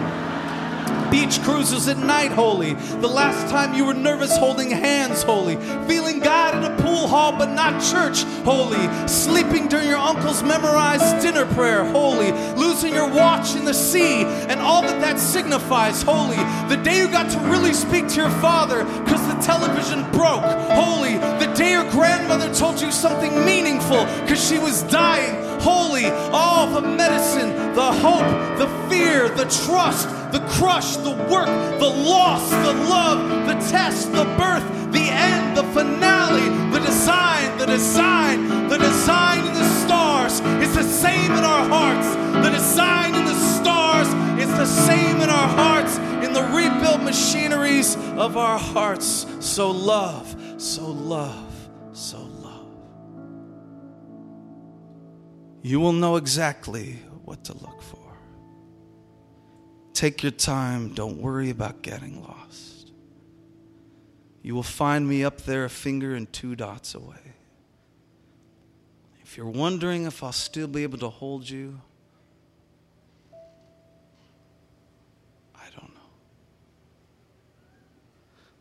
[1.11, 2.73] beach cruises at night, holy.
[2.73, 5.57] The last time you were nervous holding hands, holy.
[5.85, 8.87] Feeling God in a pool hall but not church, holy.
[9.07, 12.31] Sleeping during your uncle's memorized dinner prayer, holy.
[12.53, 16.37] Losing your watch in the sea and all that that signifies, holy.
[16.69, 21.17] The day you got to really speak to your father because the television broke, holy.
[21.43, 21.50] The
[21.81, 26.05] your grandmother told you something meaningful because she was dying, holy.
[26.31, 31.47] All the medicine, the hope, the fear, the trust, the crush, the work,
[31.79, 37.65] the loss, the love, the test, the birth, the end, the finale, the design, the
[37.65, 42.07] design, the design in the stars is the same in our hearts.
[42.45, 44.07] The design in the stars
[44.39, 49.25] is the same in our hearts, in the rebuilt machineries of our hearts.
[49.39, 51.50] So love, so love,
[51.93, 52.67] so love.
[55.61, 57.97] You will know exactly what to look for.
[59.93, 60.93] Take your time.
[60.93, 62.91] Don't worry about getting lost.
[64.41, 67.35] You will find me up there, a finger and two dots away.
[69.21, 71.79] If you're wondering if I'll still be able to hold you,
[75.55, 76.01] I don't know.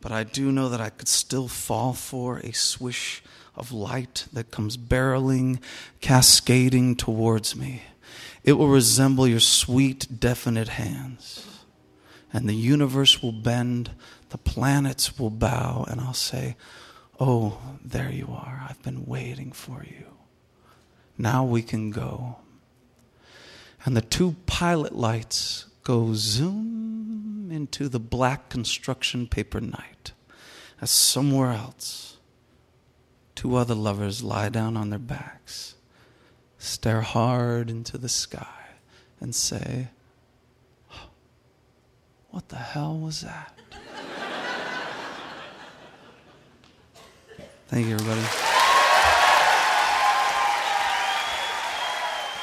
[0.00, 3.22] But I do know that I could still fall for a swish
[3.54, 5.60] of light that comes barreling,
[6.00, 7.82] cascading towards me.
[8.42, 11.46] It will resemble your sweet, definite hands.
[12.32, 13.90] And the universe will bend,
[14.30, 16.56] the planets will bow, and I'll say,
[17.18, 18.64] Oh, there you are.
[18.66, 20.06] I've been waiting for you.
[21.18, 22.36] Now we can go.
[23.84, 26.89] And the two pilot lights go zoom
[27.52, 30.12] into the black construction paper night
[30.80, 32.18] as somewhere else
[33.34, 35.74] two other lovers lie down on their backs
[36.60, 38.46] stare hard into the sky
[39.18, 39.88] and say,
[42.30, 43.58] What the hell was that?
[47.68, 48.20] Thank you, everybody.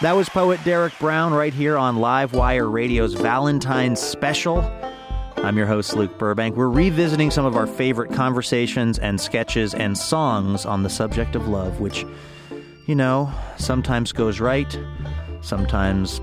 [0.01, 4.61] That was poet Derrick Brown right here on Live Wire Radio's Valentine's Special.
[5.43, 6.55] I'm your host, Luke Burbank.
[6.55, 11.47] We're revisiting some of our favorite conversations and sketches and songs on the subject of
[11.47, 12.05] love, which
[12.87, 14.77] you know, sometimes goes right,
[15.41, 16.19] sometimes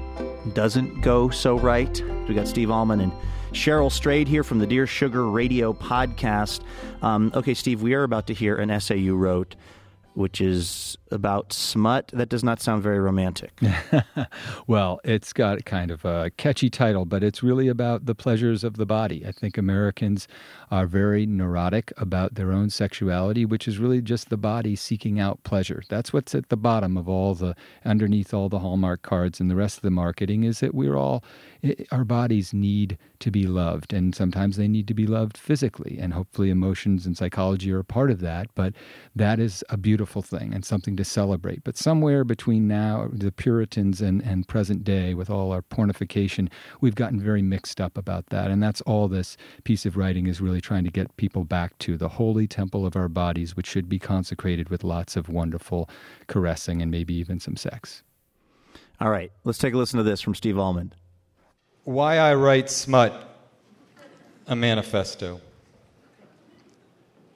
[0.52, 2.02] doesn't go so right.
[2.28, 3.12] We got Steve Almond and
[3.52, 6.60] Cheryl Strayed here from the Dear Sugar Radio podcast.
[7.02, 9.54] Um, okay, Steve, we are about to hear an essay you wrote
[10.14, 12.08] which is about smut.
[12.12, 13.60] That does not sound very romantic.
[14.66, 18.76] well, it's got kind of a catchy title, but it's really about the pleasures of
[18.76, 19.24] the body.
[19.26, 20.28] I think Americans
[20.70, 25.42] are very neurotic about their own sexuality, which is really just the body seeking out
[25.44, 25.82] pleasure.
[25.88, 29.56] That's what's at the bottom of all the, underneath all the Hallmark cards and the
[29.56, 31.22] rest of the marketing is that we're all,
[31.92, 33.92] our bodies need to be loved.
[33.92, 35.98] And sometimes they need to be loved physically.
[36.00, 38.48] And hopefully emotions and psychology are a part of that.
[38.54, 38.74] But
[39.14, 41.64] that is a beautiful thing and something to celebrate.
[41.64, 46.48] But somewhere between now, the Puritans and, and present day, with all our pornification,
[46.80, 48.50] we've gotten very mixed up about that.
[48.50, 51.96] And that's all this piece of writing is really trying to get people back to
[51.96, 55.88] the holy temple of our bodies, which should be consecrated with lots of wonderful
[56.26, 58.02] caressing and maybe even some sex.
[59.00, 60.94] All right, let's take a listen to this from Steve Almond.
[61.84, 63.28] Why I Write Smut,
[64.46, 65.40] a manifesto.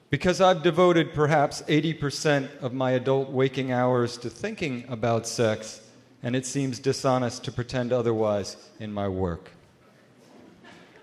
[0.09, 5.81] Because I've devoted perhaps 80% of my adult waking hours to thinking about sex,
[6.23, 9.51] and it seems dishonest to pretend otherwise in my work.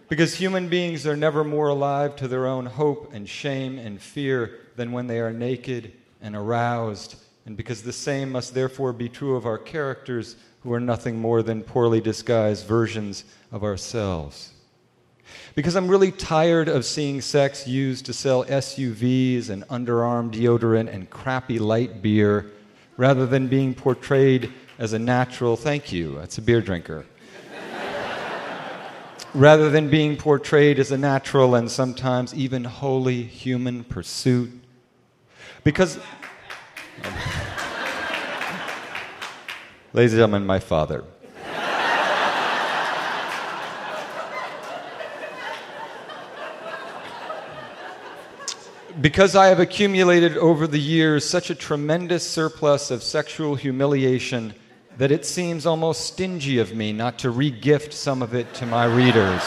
[0.09, 4.59] Because human beings are never more alive to their own hope and shame and fear
[4.75, 7.15] than when they are naked and aroused,
[7.45, 11.45] and because the same must therefore be true of our characters who are nothing more
[11.45, 14.53] than poorly disguised versions of ourselves.
[15.55, 21.09] Because I'm really tired of seeing sex used to sell SUVs and underarm deodorant and
[21.09, 22.53] crappy light beer
[22.97, 27.07] rather than being portrayed as a natural, thank you, that's a beer drinker.
[29.35, 34.51] rather than being portrayed as a natural and sometimes even holy human pursuit.
[35.65, 35.99] Because,
[39.93, 41.05] ladies and gentlemen, my father.
[49.01, 54.55] Because I have accumulated over the years such a tremendous surplus of sexual humiliation
[54.97, 58.87] that it seems almost stingy of me not to regift some of it to my
[58.87, 59.43] readers.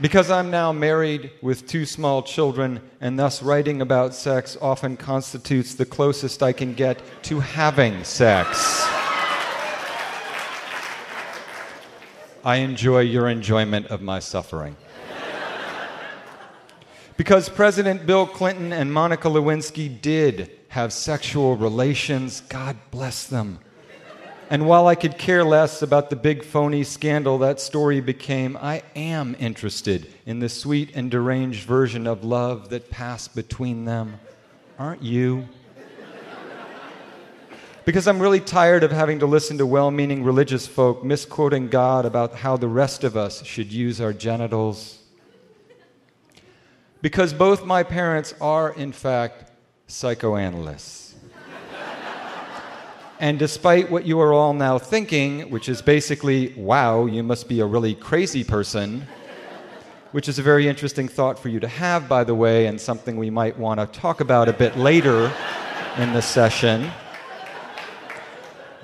[0.00, 5.76] Because I'm now married with two small children, and thus writing about sex often constitutes
[5.76, 8.84] the closest I can get to having sex.
[12.44, 14.76] I enjoy your enjoyment of my suffering.
[17.16, 23.60] Because President Bill Clinton and Monica Lewinsky did have sexual relations, God bless them.
[24.50, 28.82] And while I could care less about the big phony scandal that story became, I
[28.96, 34.18] am interested in the sweet and deranged version of love that passed between them.
[34.76, 35.48] Aren't you?
[37.84, 42.06] Because I'm really tired of having to listen to well meaning religious folk misquoting God
[42.06, 45.03] about how the rest of us should use our genitals
[47.04, 49.52] because both my parents are, in fact,
[49.88, 51.14] psychoanalysts.
[53.20, 57.60] and despite what you are all now thinking, which is basically, wow, you must be
[57.60, 59.06] a really crazy person,
[60.12, 63.18] which is a very interesting thought for you to have, by the way, and something
[63.18, 65.30] we might want to talk about a bit later
[65.98, 66.90] in the session.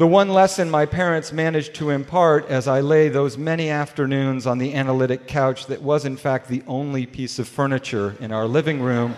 [0.00, 4.56] The one lesson my parents managed to impart as I lay those many afternoons on
[4.56, 8.80] the analytic couch that was, in fact, the only piece of furniture in our living
[8.80, 9.14] room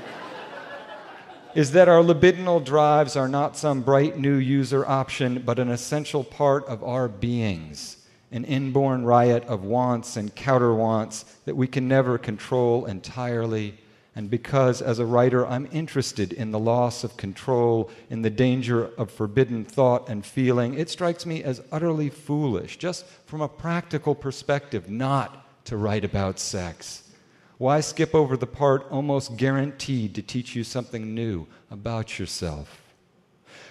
[1.55, 6.25] is that our libidinal drives are not some bright new user option, but an essential
[6.25, 7.99] part of our beings,
[8.33, 13.79] an inborn riot of wants and counter wants that we can never control entirely
[14.15, 18.91] and because, as a writer, I'm interested in the loss of control, in the danger
[18.99, 24.15] of forbidden thought and feeling, it strikes me as utterly foolish, just from a practical
[24.15, 27.09] perspective, not to write about sex.
[27.57, 32.83] Why skip over the part almost guaranteed to teach you something new about yourself?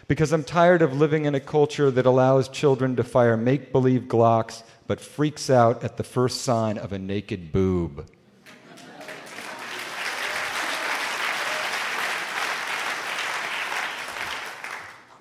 [0.08, 4.04] Because I'm tired of living in a culture that allows children to fire make believe
[4.04, 8.08] Glocks but freaks out at the first sign of a naked boob.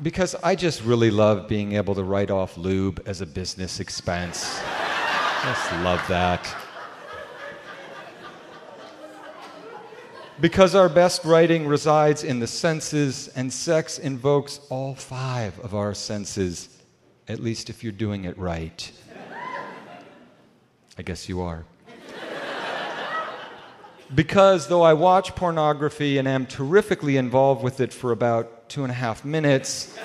[0.02, 4.58] Because I just really love being able to write off lube as a business expense.
[5.42, 6.56] just love that.
[10.40, 15.92] Because our best writing resides in the senses, and sex invokes all five of our
[15.92, 16.78] senses,
[17.28, 18.90] at least if you're doing it right.
[20.96, 21.66] I guess you are.
[24.14, 28.92] Because though I watch pornography and am terrifically involved with it for about two and
[28.92, 29.98] a half minutes,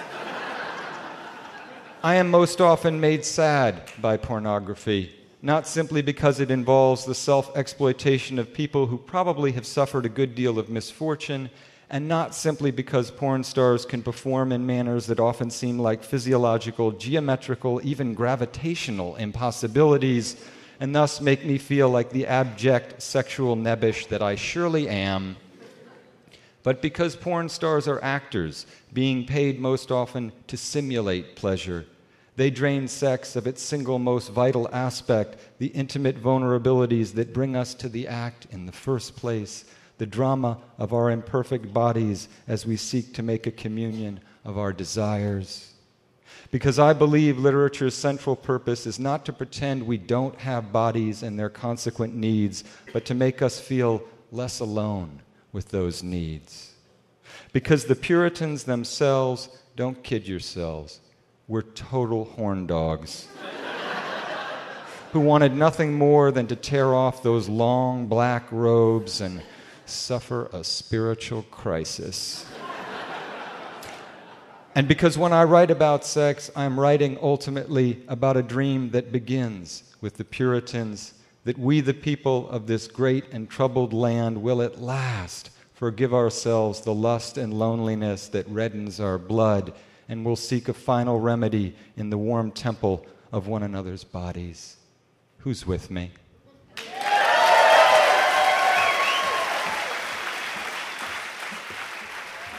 [2.02, 7.56] I am most often made sad by pornography, not simply because it involves the self
[7.56, 11.52] exploitation of people who probably have suffered a good deal of misfortune,
[11.92, 16.92] and not simply because porn stars can perform in manners that often seem like physiological,
[16.92, 20.44] geometrical, even gravitational impossibilities,
[20.80, 25.38] and thus make me feel like the abject sexual nebbish that I surely am
[26.66, 31.86] but because porn stars are actors, being paid most often to simulate pleasure.
[32.38, 37.76] They drain sex of its single most vital aspect, the intimate vulnerabilities that bring us
[37.76, 39.66] to the act in the first place,
[40.00, 44.74] the drama of our imperfect bodies as we seek to make a communion of our
[44.74, 45.72] desires.
[46.50, 51.38] Because I believe literature's central purpose is not to pretend we don't have bodies and
[51.38, 54.02] their consequent needs, but to make us feel
[54.32, 55.22] less alone
[55.56, 56.74] with those needs.
[57.54, 59.48] Because the Puritans themselves,
[59.78, 61.00] don't kid yourselves,
[61.48, 63.30] were total horn dogs
[65.14, 69.42] who wanted nothing more than to tear off those long black robes and
[69.86, 72.46] suffer a spiritual crisis.
[74.76, 79.84] and because when I write about sex, I'm writing ultimately about a dream that begins
[80.02, 81.14] with the Puritans
[81.46, 86.82] that we, the people of this great and troubled land, will at last forgive ourselves
[86.82, 89.74] the lust and loneliness that reddens our blood,
[90.10, 94.78] and will seek a final remedy in the warm temple of one another's bodies.
[95.40, 96.12] Who's with me?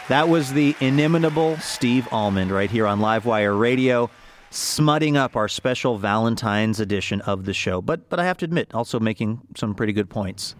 [0.09, 4.09] That was the inimitable Steve Almond right here on Livewire Radio,
[4.57, 7.82] smutting up our special Valentine's edition of the show.
[7.82, 10.57] But but I have to admit, also making some pretty good points.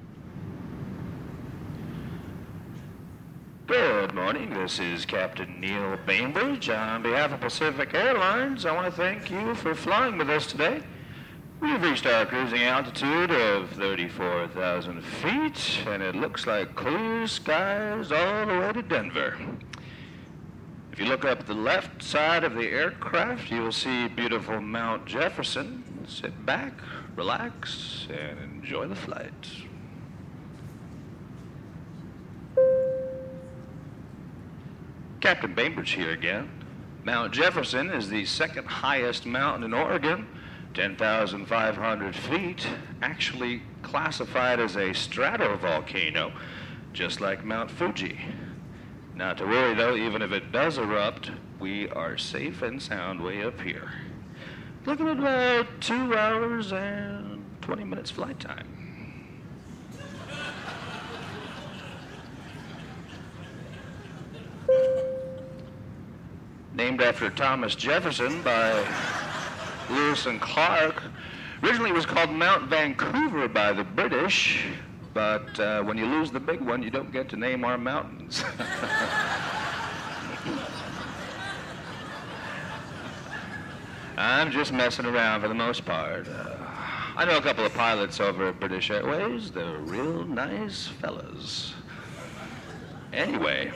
[3.67, 4.51] Good morning.
[4.51, 6.69] This is Captain Neil Bainbridge.
[6.69, 10.83] On behalf of Pacific Airlines, I want to thank you for flying with us today.
[11.61, 18.47] We've reached our cruising altitude of 34,000 feet, and it looks like clear skies all
[18.47, 19.39] the way to Denver.
[20.97, 25.85] If you look up the left side of the aircraft, you'll see beautiful Mount Jefferson.
[26.09, 26.73] Sit back,
[27.15, 29.31] relax, and enjoy the flight.
[35.21, 36.49] Captain Bainbridge here again.
[37.05, 40.27] Mount Jefferson is the second highest mountain in Oregon
[40.73, 42.67] 10,500 feet,
[43.03, 46.33] actually classified as a stratovolcano,
[46.95, 48.19] just like Mount Fuji.
[49.17, 53.43] Not to worry though, even if it does erupt, we are safe and sound way
[53.43, 53.91] up here.
[54.85, 58.69] Looking at about two hours and 20 minutes flight time.
[66.75, 68.87] Named after Thomas Jefferson by
[69.89, 71.03] Lewis and Clark.
[71.63, 74.67] Originally, it was called Mount Vancouver by the British,
[75.17, 78.45] but uh, when you lose the big one, you don't get to name our mountains.
[84.19, 86.29] I'm just messing around for the most part.
[86.29, 86.57] Uh,
[87.17, 89.51] I know a couple of pilots over at British Airways.
[89.51, 91.73] They're real nice fellas.
[93.15, 93.73] Anyway,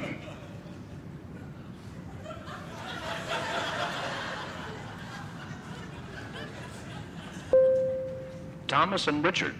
[8.68, 9.54] Thomas and Richard.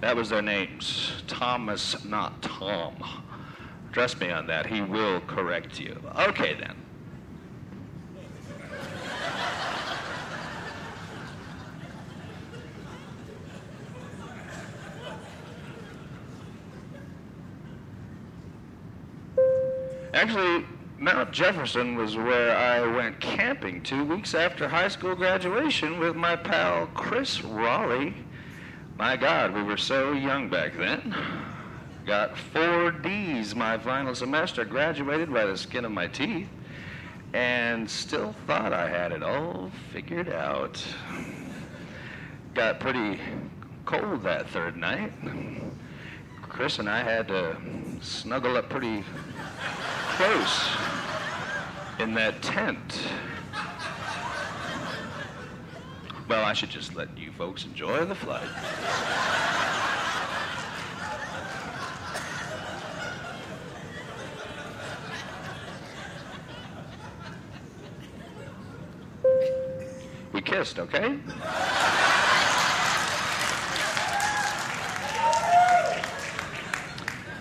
[0.00, 1.12] That was their names.
[1.26, 2.94] Thomas, not Tom.
[3.92, 4.66] Trust me on that.
[4.66, 6.00] He will correct you.
[6.28, 6.76] Okay, then.
[20.12, 20.64] Actually,
[20.98, 26.36] Mount Jefferson was where I went camping two weeks after high school graduation with my
[26.36, 28.14] pal Chris Raleigh.
[29.00, 31.16] My God, we were so young back then.
[32.04, 36.48] Got four D's my final semester, graduated by the skin of my teeth,
[37.32, 40.84] and still thought I had it all figured out.
[42.52, 43.18] Got pretty
[43.86, 45.14] cold that third night.
[46.42, 47.56] Chris and I had to
[48.02, 49.02] snuggle up pretty
[50.10, 50.76] close
[51.98, 53.00] in that tent.
[56.30, 58.46] Well, I should just let you folks enjoy the flight.
[70.32, 71.18] We kissed, okay?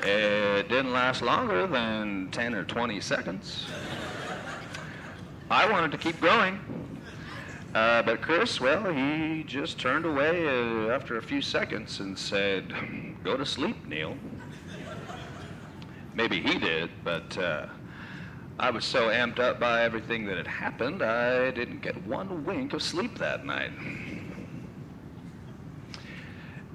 [0.02, 3.68] It didn't last longer than 10 or 20 seconds.
[5.52, 6.60] I wanted to keep going.
[7.76, 12.74] Uh, but Chris, well, he just turned away uh, after a few seconds and said,
[13.24, 14.16] Go to sleep, Neil.
[16.16, 17.68] Maybe he did, but uh,
[18.58, 22.74] I was so amped up by everything that had happened, I didn't get one wink
[22.74, 23.72] of sleep that night.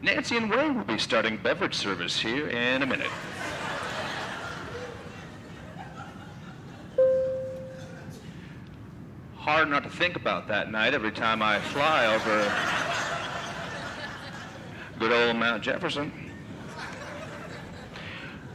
[0.01, 3.11] Nancy and Wayne will be starting beverage service here in a minute.
[9.45, 12.51] Hard not to think about that night every time I fly over
[14.99, 16.11] good old Mount Jefferson.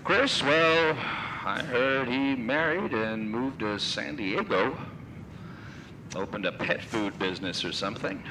[0.04, 0.98] Chris, well,
[1.46, 4.76] I heard he married and moved to San Diego.
[6.16, 8.24] Opened a pet food business or something.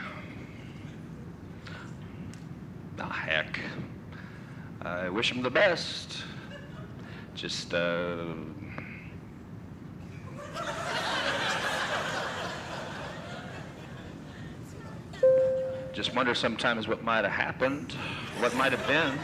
[2.99, 3.61] Ah, heck.
[4.83, 6.25] I wish him the best.
[7.37, 8.25] Just, uh.
[15.99, 17.91] Just wonder sometimes what might have happened,
[18.39, 19.19] what might have been.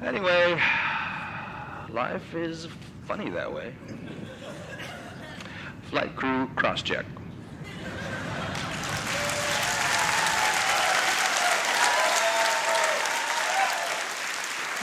[0.00, 0.58] Anyway,
[1.90, 2.66] life is
[3.04, 3.74] funny that way.
[5.90, 7.04] Flight crew cross check.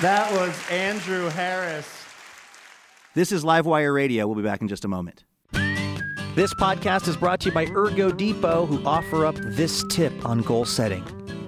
[0.04, 2.06] That was Andrew Harris.
[3.16, 4.28] This is Livewire Radio.
[4.28, 5.24] We'll be back in just a moment.
[6.40, 10.40] This podcast is brought to you by Ergo Depot, who offer up this tip on
[10.40, 11.04] goal setting.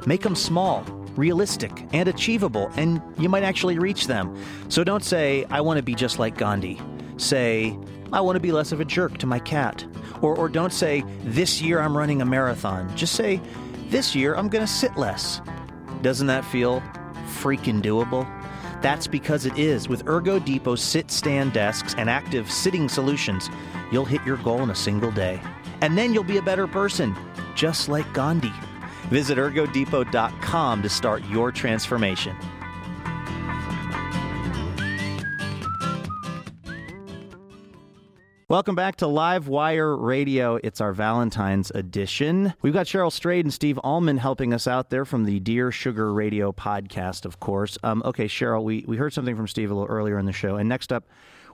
[0.06, 0.82] Make them small,
[1.16, 4.38] realistic, and achievable, and you might actually reach them.
[4.68, 6.78] So don't say, I want to be just like Gandhi.
[7.16, 7.74] Say,
[8.12, 9.86] I want to be less of a jerk to my cat.
[10.22, 12.94] Or, or don't say, this year I'm running a marathon.
[12.98, 13.40] Just say,
[13.88, 15.40] this year I'm going to sit less.
[16.02, 16.84] Doesn't that feel
[17.40, 18.28] freaking doable?
[18.82, 19.88] That's because it is.
[19.88, 23.50] With Ergo Depot sit stand desks and active sitting solutions,
[23.92, 25.40] you'll hit your goal in a single day.
[25.82, 27.16] And then you'll be a better person,
[27.56, 28.54] just like Gandhi.
[29.10, 32.36] Visit ergodepot.com to start your transformation.
[38.52, 40.60] Welcome back to Live Wire Radio.
[40.62, 42.54] It's our Valentine's edition.
[42.62, 46.14] We've got Cheryl Strayed and Steve Almond helping us out there from the Dear Sugar
[46.14, 47.78] Radio podcast, of course.
[47.82, 50.58] Um, okay, Cheryl, we, we heard something from Steve a little earlier in the show.
[50.58, 51.06] And next up,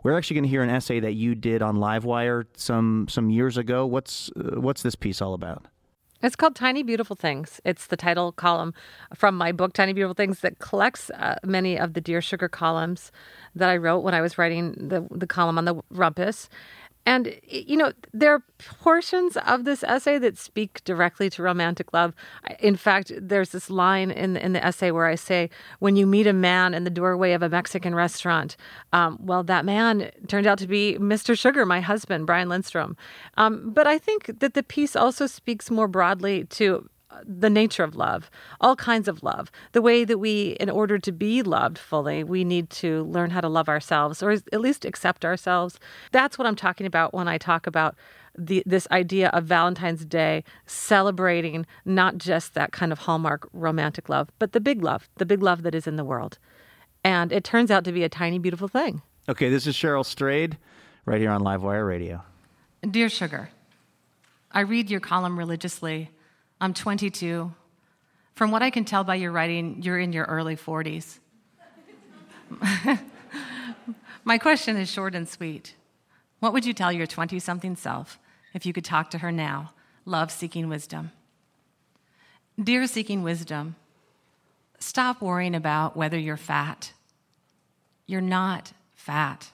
[0.02, 3.58] we're actually going to hear an essay that you did on Livewire some some years
[3.58, 3.86] ago.
[3.86, 5.68] What's uh, what's this piece all about?
[6.24, 7.62] It's called Tiny Beautiful Things.
[7.64, 8.74] It's the title column
[9.14, 13.12] from my book, Tiny Beautiful Things, that collects uh, many of the Dear Sugar columns
[13.54, 16.50] that I wrote when I was writing the, the column on the rumpus.
[17.08, 18.44] And, you know, there are
[18.82, 22.14] portions of this essay that speak directly to romantic love.
[22.60, 25.50] In fact, there's this line in in the essay where I say,
[25.80, 28.58] when you meet a man in the doorway of a Mexican restaurant,
[28.92, 31.40] um, well, that man turned out to be Mr.
[31.40, 32.98] Sugar, my husband, Brian Lindstrom.
[33.38, 36.90] Um, but I think that the piece also speaks more broadly to
[37.24, 38.30] the nature of love,
[38.60, 42.44] all kinds of love, the way that we, in order to be loved fully, we
[42.44, 45.80] need to learn how to love ourselves or at least accept ourselves.
[46.12, 47.96] That's what I'm talking about when I talk about
[48.38, 54.30] the, this idea of Valentine's Day celebrating not just that kind of hallmark romantic love,
[54.38, 56.38] but the big love, the big love that is in the world.
[57.04, 59.02] And it turns out to be a tiny, beautiful thing.
[59.30, 60.58] Okay, this is Cheryl Strayed
[61.06, 62.24] right here on Livewire Radio.
[62.90, 63.50] Dear Sugar,
[64.52, 66.12] I read your column religiously
[66.60, 67.54] I'm 22.
[68.34, 71.20] From what I can tell by your writing, you're in your early 40s.
[74.24, 75.76] My question is short and sweet.
[76.40, 78.20] What would you tell your 20 something self
[78.54, 79.74] if you could talk to her now,
[80.06, 81.12] love seeking wisdom?
[82.62, 83.76] Dear seeking wisdom,
[84.80, 86.94] stop worrying about whether you're fat.
[88.08, 89.52] You're not fat.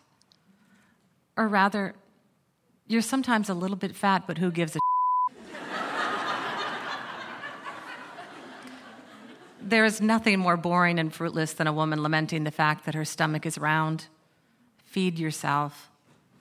[1.35, 1.95] Or rather,
[2.87, 4.79] you're sometimes a little bit fat, but who gives a
[9.65, 13.05] There is nothing more boring and fruitless than a woman lamenting the fact that her
[13.05, 14.07] stomach is round.
[14.83, 15.89] Feed yourself,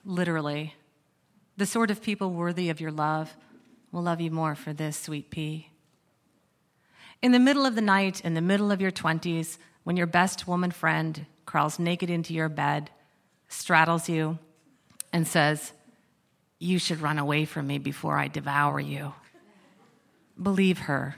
[0.05, 0.75] literally.
[1.57, 3.37] The sort of people worthy of your love
[3.93, 5.69] will love you more for this, sweet pea.
[7.21, 10.49] In the middle of the night, in the middle of your 20s, when your best
[10.49, 12.91] woman friend crawls naked into your bed,
[13.47, 14.39] straddles you,
[15.13, 15.73] and says,
[16.59, 19.13] You should run away from me before I devour you.
[20.41, 21.15] Believe her.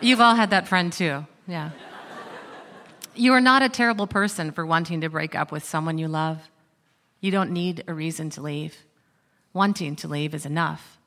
[0.00, 1.26] You've all had that friend too.
[1.46, 1.70] Yeah.
[3.14, 6.50] You are not a terrible person for wanting to break up with someone you love.
[7.20, 8.76] You don't need a reason to leave.
[9.54, 10.98] Wanting to leave is enough.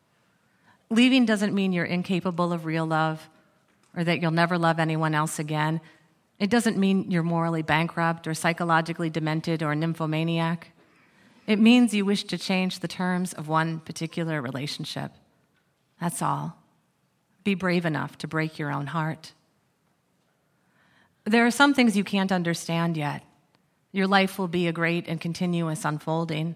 [0.90, 3.30] Leaving doesn't mean you're incapable of real love
[3.96, 5.82] or that you'll never love anyone else again.
[6.40, 10.72] It doesn't mean you're morally bankrupt or psychologically demented or a nymphomaniac.
[11.46, 15.12] It means you wish to change the terms of one particular relationship.
[16.02, 16.59] That's all.
[17.44, 19.34] Be brave enough to break your own heart.
[21.26, 23.24] There are some things you can't understand yet.
[23.92, 26.56] Your life will be a great and continuous unfolding.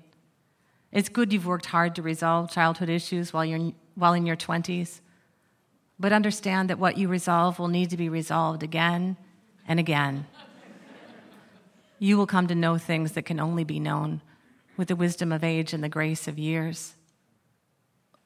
[0.91, 5.01] It's good you've worked hard to resolve childhood issues while, you're, while in your 20s,
[5.99, 9.17] but understand that what you resolve will need to be resolved again
[9.67, 10.27] and again.
[11.97, 14.21] You will come to know things that can only be known
[14.77, 16.93] with the wisdom of age and the grace of years.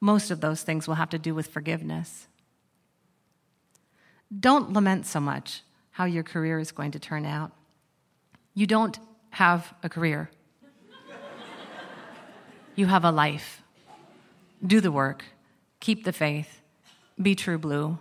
[0.00, 2.27] Most of those things will have to do with forgiveness.
[4.36, 7.52] Don't lament so much how your career is going to turn out.
[8.54, 8.98] You don't
[9.30, 10.30] have a career,
[12.74, 13.62] you have a life.
[14.66, 15.24] Do the work,
[15.78, 16.62] keep the faith,
[17.20, 17.98] be true blue.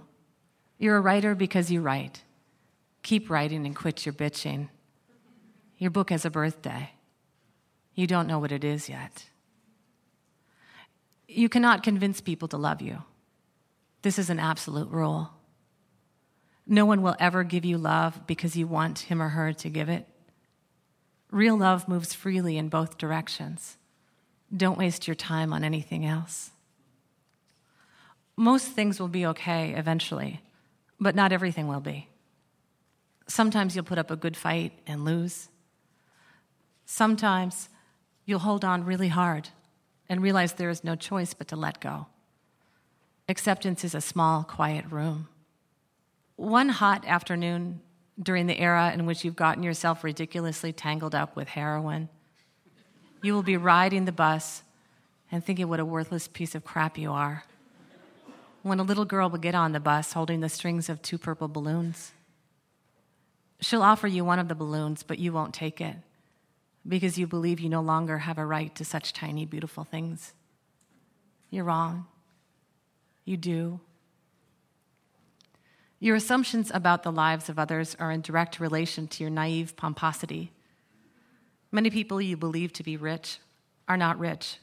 [0.80, 2.24] You're a writer because you write.
[3.04, 4.70] Keep writing and quit your bitching.
[5.78, 6.92] Your book has a birthday.
[7.94, 9.26] You don't know what it is yet.
[11.28, 13.04] You cannot convince people to love you.
[14.02, 15.32] This is an absolute rule.
[16.68, 19.88] No one will ever give you love because you want him or her to give
[19.88, 20.06] it.
[21.32, 23.78] Real love moves freely in both directions.
[24.56, 26.52] Don't waste your time on anything else.
[28.36, 30.42] Most things will be okay eventually,
[31.00, 32.10] but not everything will be.
[33.28, 35.50] Sometimes you'll put up a good fight and lose.
[36.86, 37.70] Sometimes
[38.26, 39.50] you'll hold on really hard
[40.08, 42.08] and realize there is no choice but to let go.
[43.28, 45.28] Acceptance is a small, quiet room.
[46.38, 47.82] One hot afternoon
[48.22, 52.10] during the era in which you've gotten yourself ridiculously tangled up with heroin,
[53.22, 54.64] you will be riding the bus
[55.32, 57.44] and thinking what a worthless piece of crap you are.
[58.62, 61.48] When a little girl will get on the bus holding the strings of two purple
[61.48, 62.14] balloons,
[63.60, 65.96] she'll offer you one of the balloons, but you won't take it
[66.88, 70.34] because you believe you no longer have a right to such tiny, beautiful things.
[71.50, 72.06] You're wrong.
[73.26, 73.80] You do.
[76.00, 80.52] Your assumptions about the lives of others are in direct relation to your naive pomposity.
[81.72, 83.40] Many people you believe to be rich
[83.88, 84.60] are not rich.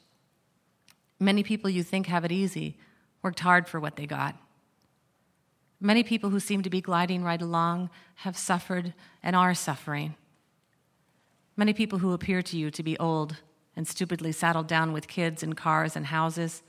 [1.19, 2.79] Many people you think have it easy
[3.23, 4.37] worked hard for what they got.
[5.81, 10.15] Many people who seem to be gliding right along have suffered and are suffering.
[11.57, 13.37] Many people who appear to you to be old
[13.77, 16.63] and stupidly saddled down with kids and cars and houses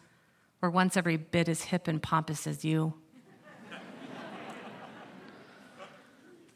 [0.60, 2.94] were once every bit as hip and pompous as you.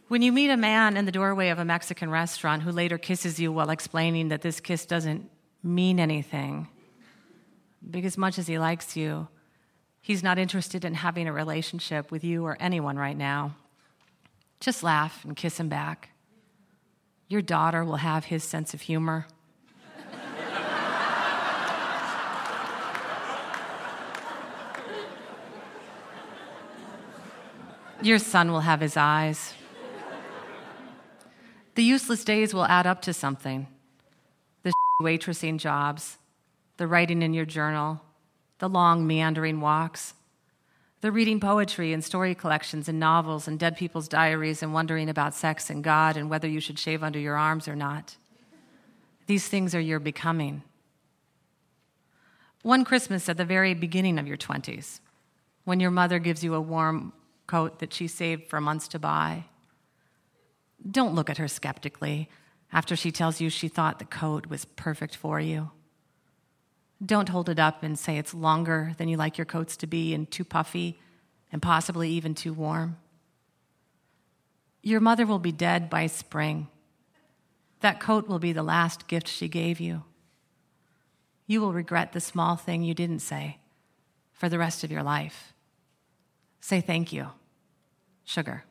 [0.10, 3.39] When you meet a man in the doorway of a Mexican restaurant who later kisses
[3.39, 5.30] you while explaining that this kiss doesn't
[5.64, 6.68] mean anything,
[7.89, 9.28] because much as he likes you,
[10.01, 13.55] he's not interested in having a relationship with you or anyone right now,
[14.60, 16.10] just laugh and kiss him back.
[17.28, 19.28] Your daughter will have his sense of humor.
[28.01, 29.53] Your son will have his eyes.
[31.80, 33.65] The useless days will add up to something
[34.63, 36.17] the waitressing jobs,
[36.75, 38.01] the writing in your journal,
[38.57, 40.13] the long meandering walks,
[40.99, 45.34] the reading poetry and story collections and novels and dead people's diaries and wondering about
[45.34, 48.17] sex and God and whether you should shave under your arms or not.
[49.27, 50.63] These things are your becoming.
[52.61, 54.99] One Christmas at the very beginning of your 20s,
[55.63, 57.13] when your mother gives you a warm
[57.47, 59.45] coat that she saved for months to buy,
[60.89, 62.30] don't look at her skeptically
[62.71, 65.71] after she tells you she thought the coat was perfect for you.
[67.03, 70.13] Don't hold it up and say it's longer than you like your coats to be
[70.13, 70.99] and too puffy
[71.51, 72.97] and possibly even too warm.
[74.82, 76.67] Your mother will be dead by spring.
[77.82, 80.03] That coat will be the last gift she gave you.
[81.47, 83.57] You will regret the small thing you didn't say
[84.34, 85.53] for the rest of your life.
[86.61, 87.30] Say thank you,
[88.23, 88.63] sugar.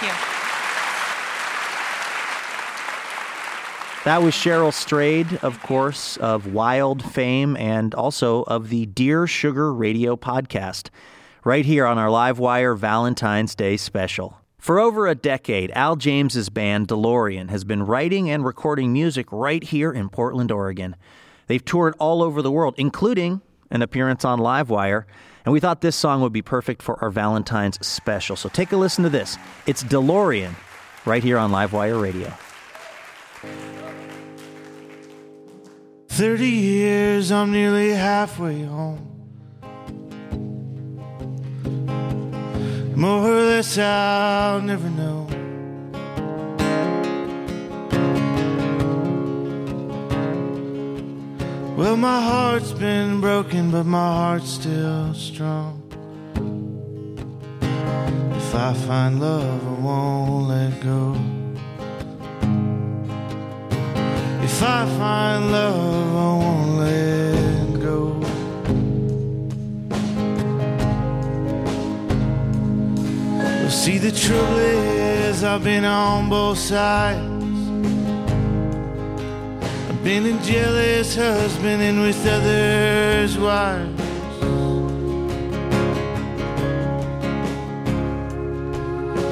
[0.00, 0.40] Thank you.
[4.04, 9.74] That was Cheryl Strayed, of course, of Wild fame and also of the Dear Sugar
[9.74, 10.88] Radio podcast,
[11.44, 14.38] right here on our Livewire Valentine's Day special.
[14.56, 19.62] For over a decade, Al James's band Dolorean has been writing and recording music right
[19.62, 20.96] here in Portland, Oregon.
[21.46, 25.04] They've toured all over the world, including an appearance on Livewire,
[25.44, 28.36] and we thought this song would be perfect for our Valentine's special.
[28.36, 29.36] So take a listen to this.
[29.66, 30.54] It's Dolorean
[31.04, 32.32] right here on Livewire Radio.
[36.08, 39.06] 30 years, I'm nearly halfway home.
[42.94, 45.39] More or less, I'll never know.
[51.80, 55.80] Well, my heart's been broken, but my heart's still strong.
[58.36, 61.16] If I find love, I won't let go.
[64.44, 68.00] If I find love, I won't let go.
[73.38, 77.29] Well, see, the trouble is, I've been on both sides.
[80.02, 84.00] Been a jealous husband and with others' wives.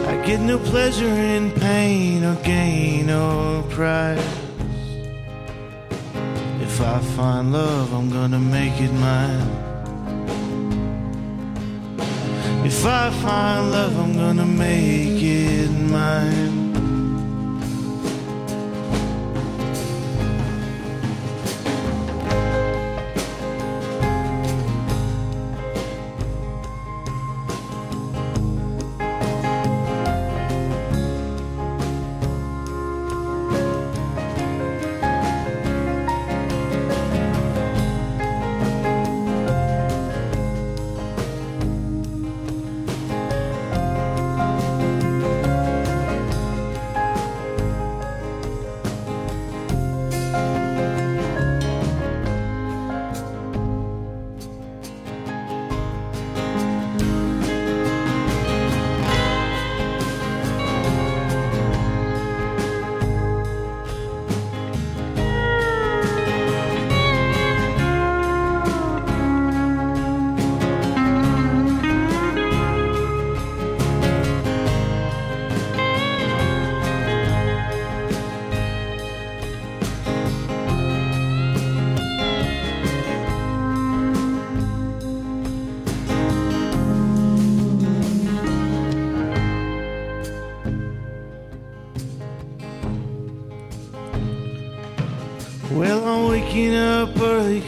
[0.06, 4.22] I get no pleasure in pain or gain or prize.
[6.60, 9.50] If I find love, I'm gonna make it mine.
[12.66, 16.67] If I find love, I'm gonna make it mine.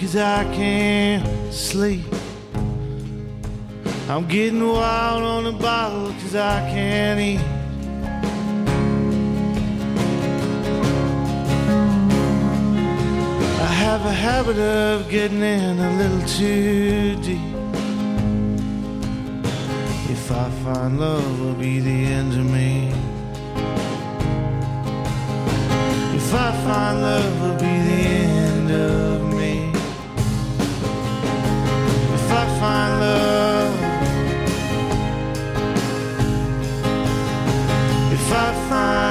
[0.00, 2.06] Cause I can't sleep.
[4.08, 7.40] I'm getting wild on the bottle cause I can't eat.
[13.60, 17.50] I have a habit of getting in a little too deep.
[20.10, 22.88] If I find love, will be the end of me.
[26.16, 27.89] If I find love, will be the
[38.70, 39.09] find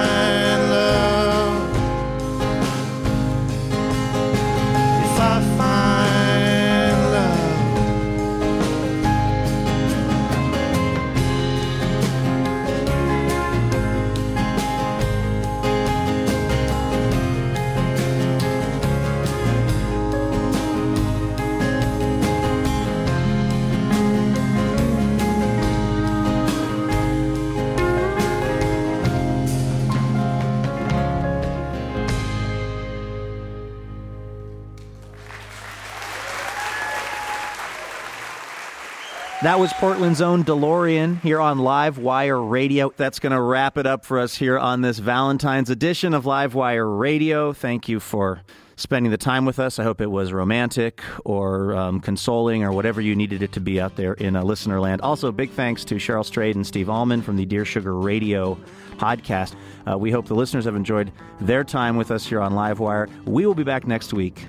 [39.41, 42.91] That was Portland's own Dolorean here on Live Wire Radio.
[42.97, 46.55] That's going to wrap it up for us here on this Valentine's edition of Live
[46.55, 47.53] Wire Radio.
[47.53, 48.41] Thank you for
[48.75, 49.79] spending the time with us.
[49.79, 53.79] I hope it was romantic or um, consoling or whatever you needed it to be
[53.79, 54.99] out there in uh, listener land.
[54.99, 58.59] Also, big thanks to Cheryl Strayed and Steve Almond from the Dear Sugar Radio
[58.97, 59.55] podcast.
[59.89, 63.07] Uh, we hope the listeners have enjoyed their time with us here on Live Wire.
[63.23, 64.45] We will be back next week.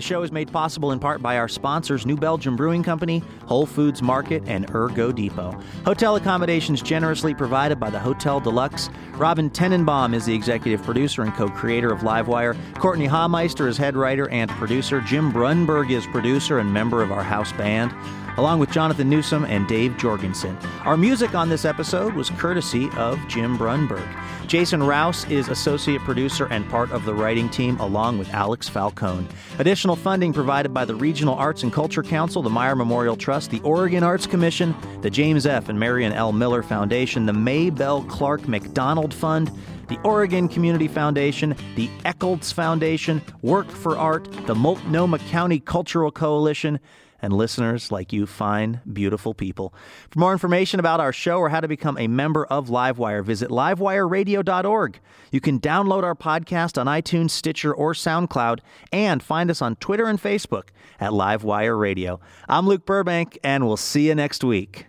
[0.00, 3.66] The show is made possible in part by our sponsors, New Belgium Brewing Company, Whole
[3.66, 5.60] Foods Market, and Ergo Depot.
[5.84, 8.88] Hotel accommodations generously provided by the Hotel Deluxe.
[9.16, 12.56] Robin Tenenbaum is the executive producer and co-creator of Livewire.
[12.76, 15.02] Courtney Hameister is head writer and producer.
[15.02, 17.92] Jim Brunberg is producer and member of our house band
[18.36, 20.56] along with Jonathan Newsom and Dave Jorgensen.
[20.84, 24.08] Our music on this episode was courtesy of Jim Brunberg.
[24.46, 29.28] Jason Rouse is associate producer and part of the writing team, along with Alex Falcone.
[29.60, 33.60] Additional funding provided by the Regional Arts and Culture Council, the Meyer Memorial Trust, the
[33.60, 35.68] Oregon Arts Commission, the James F.
[35.68, 36.32] and Marion L.
[36.32, 39.52] Miller Foundation, the Maybelle Clark Macdonald Fund,
[39.86, 46.80] the Oregon Community Foundation, the Eccles Foundation, Work for Art, the Multnomah County Cultural Coalition,
[47.22, 49.74] and listeners like you fine, beautiful people.
[50.10, 53.50] For more information about our show or how to become a member of Livewire, visit
[53.50, 55.00] livewireradio.org.
[55.30, 58.60] You can download our podcast on iTunes, Stitcher, or SoundCloud,
[58.92, 60.68] and find us on Twitter and Facebook
[60.98, 62.20] at Livewire Radio.
[62.48, 64.86] I'm Luke Burbank, and we'll see you next week.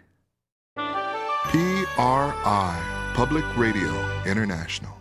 [1.46, 5.01] PRI, Public Radio International.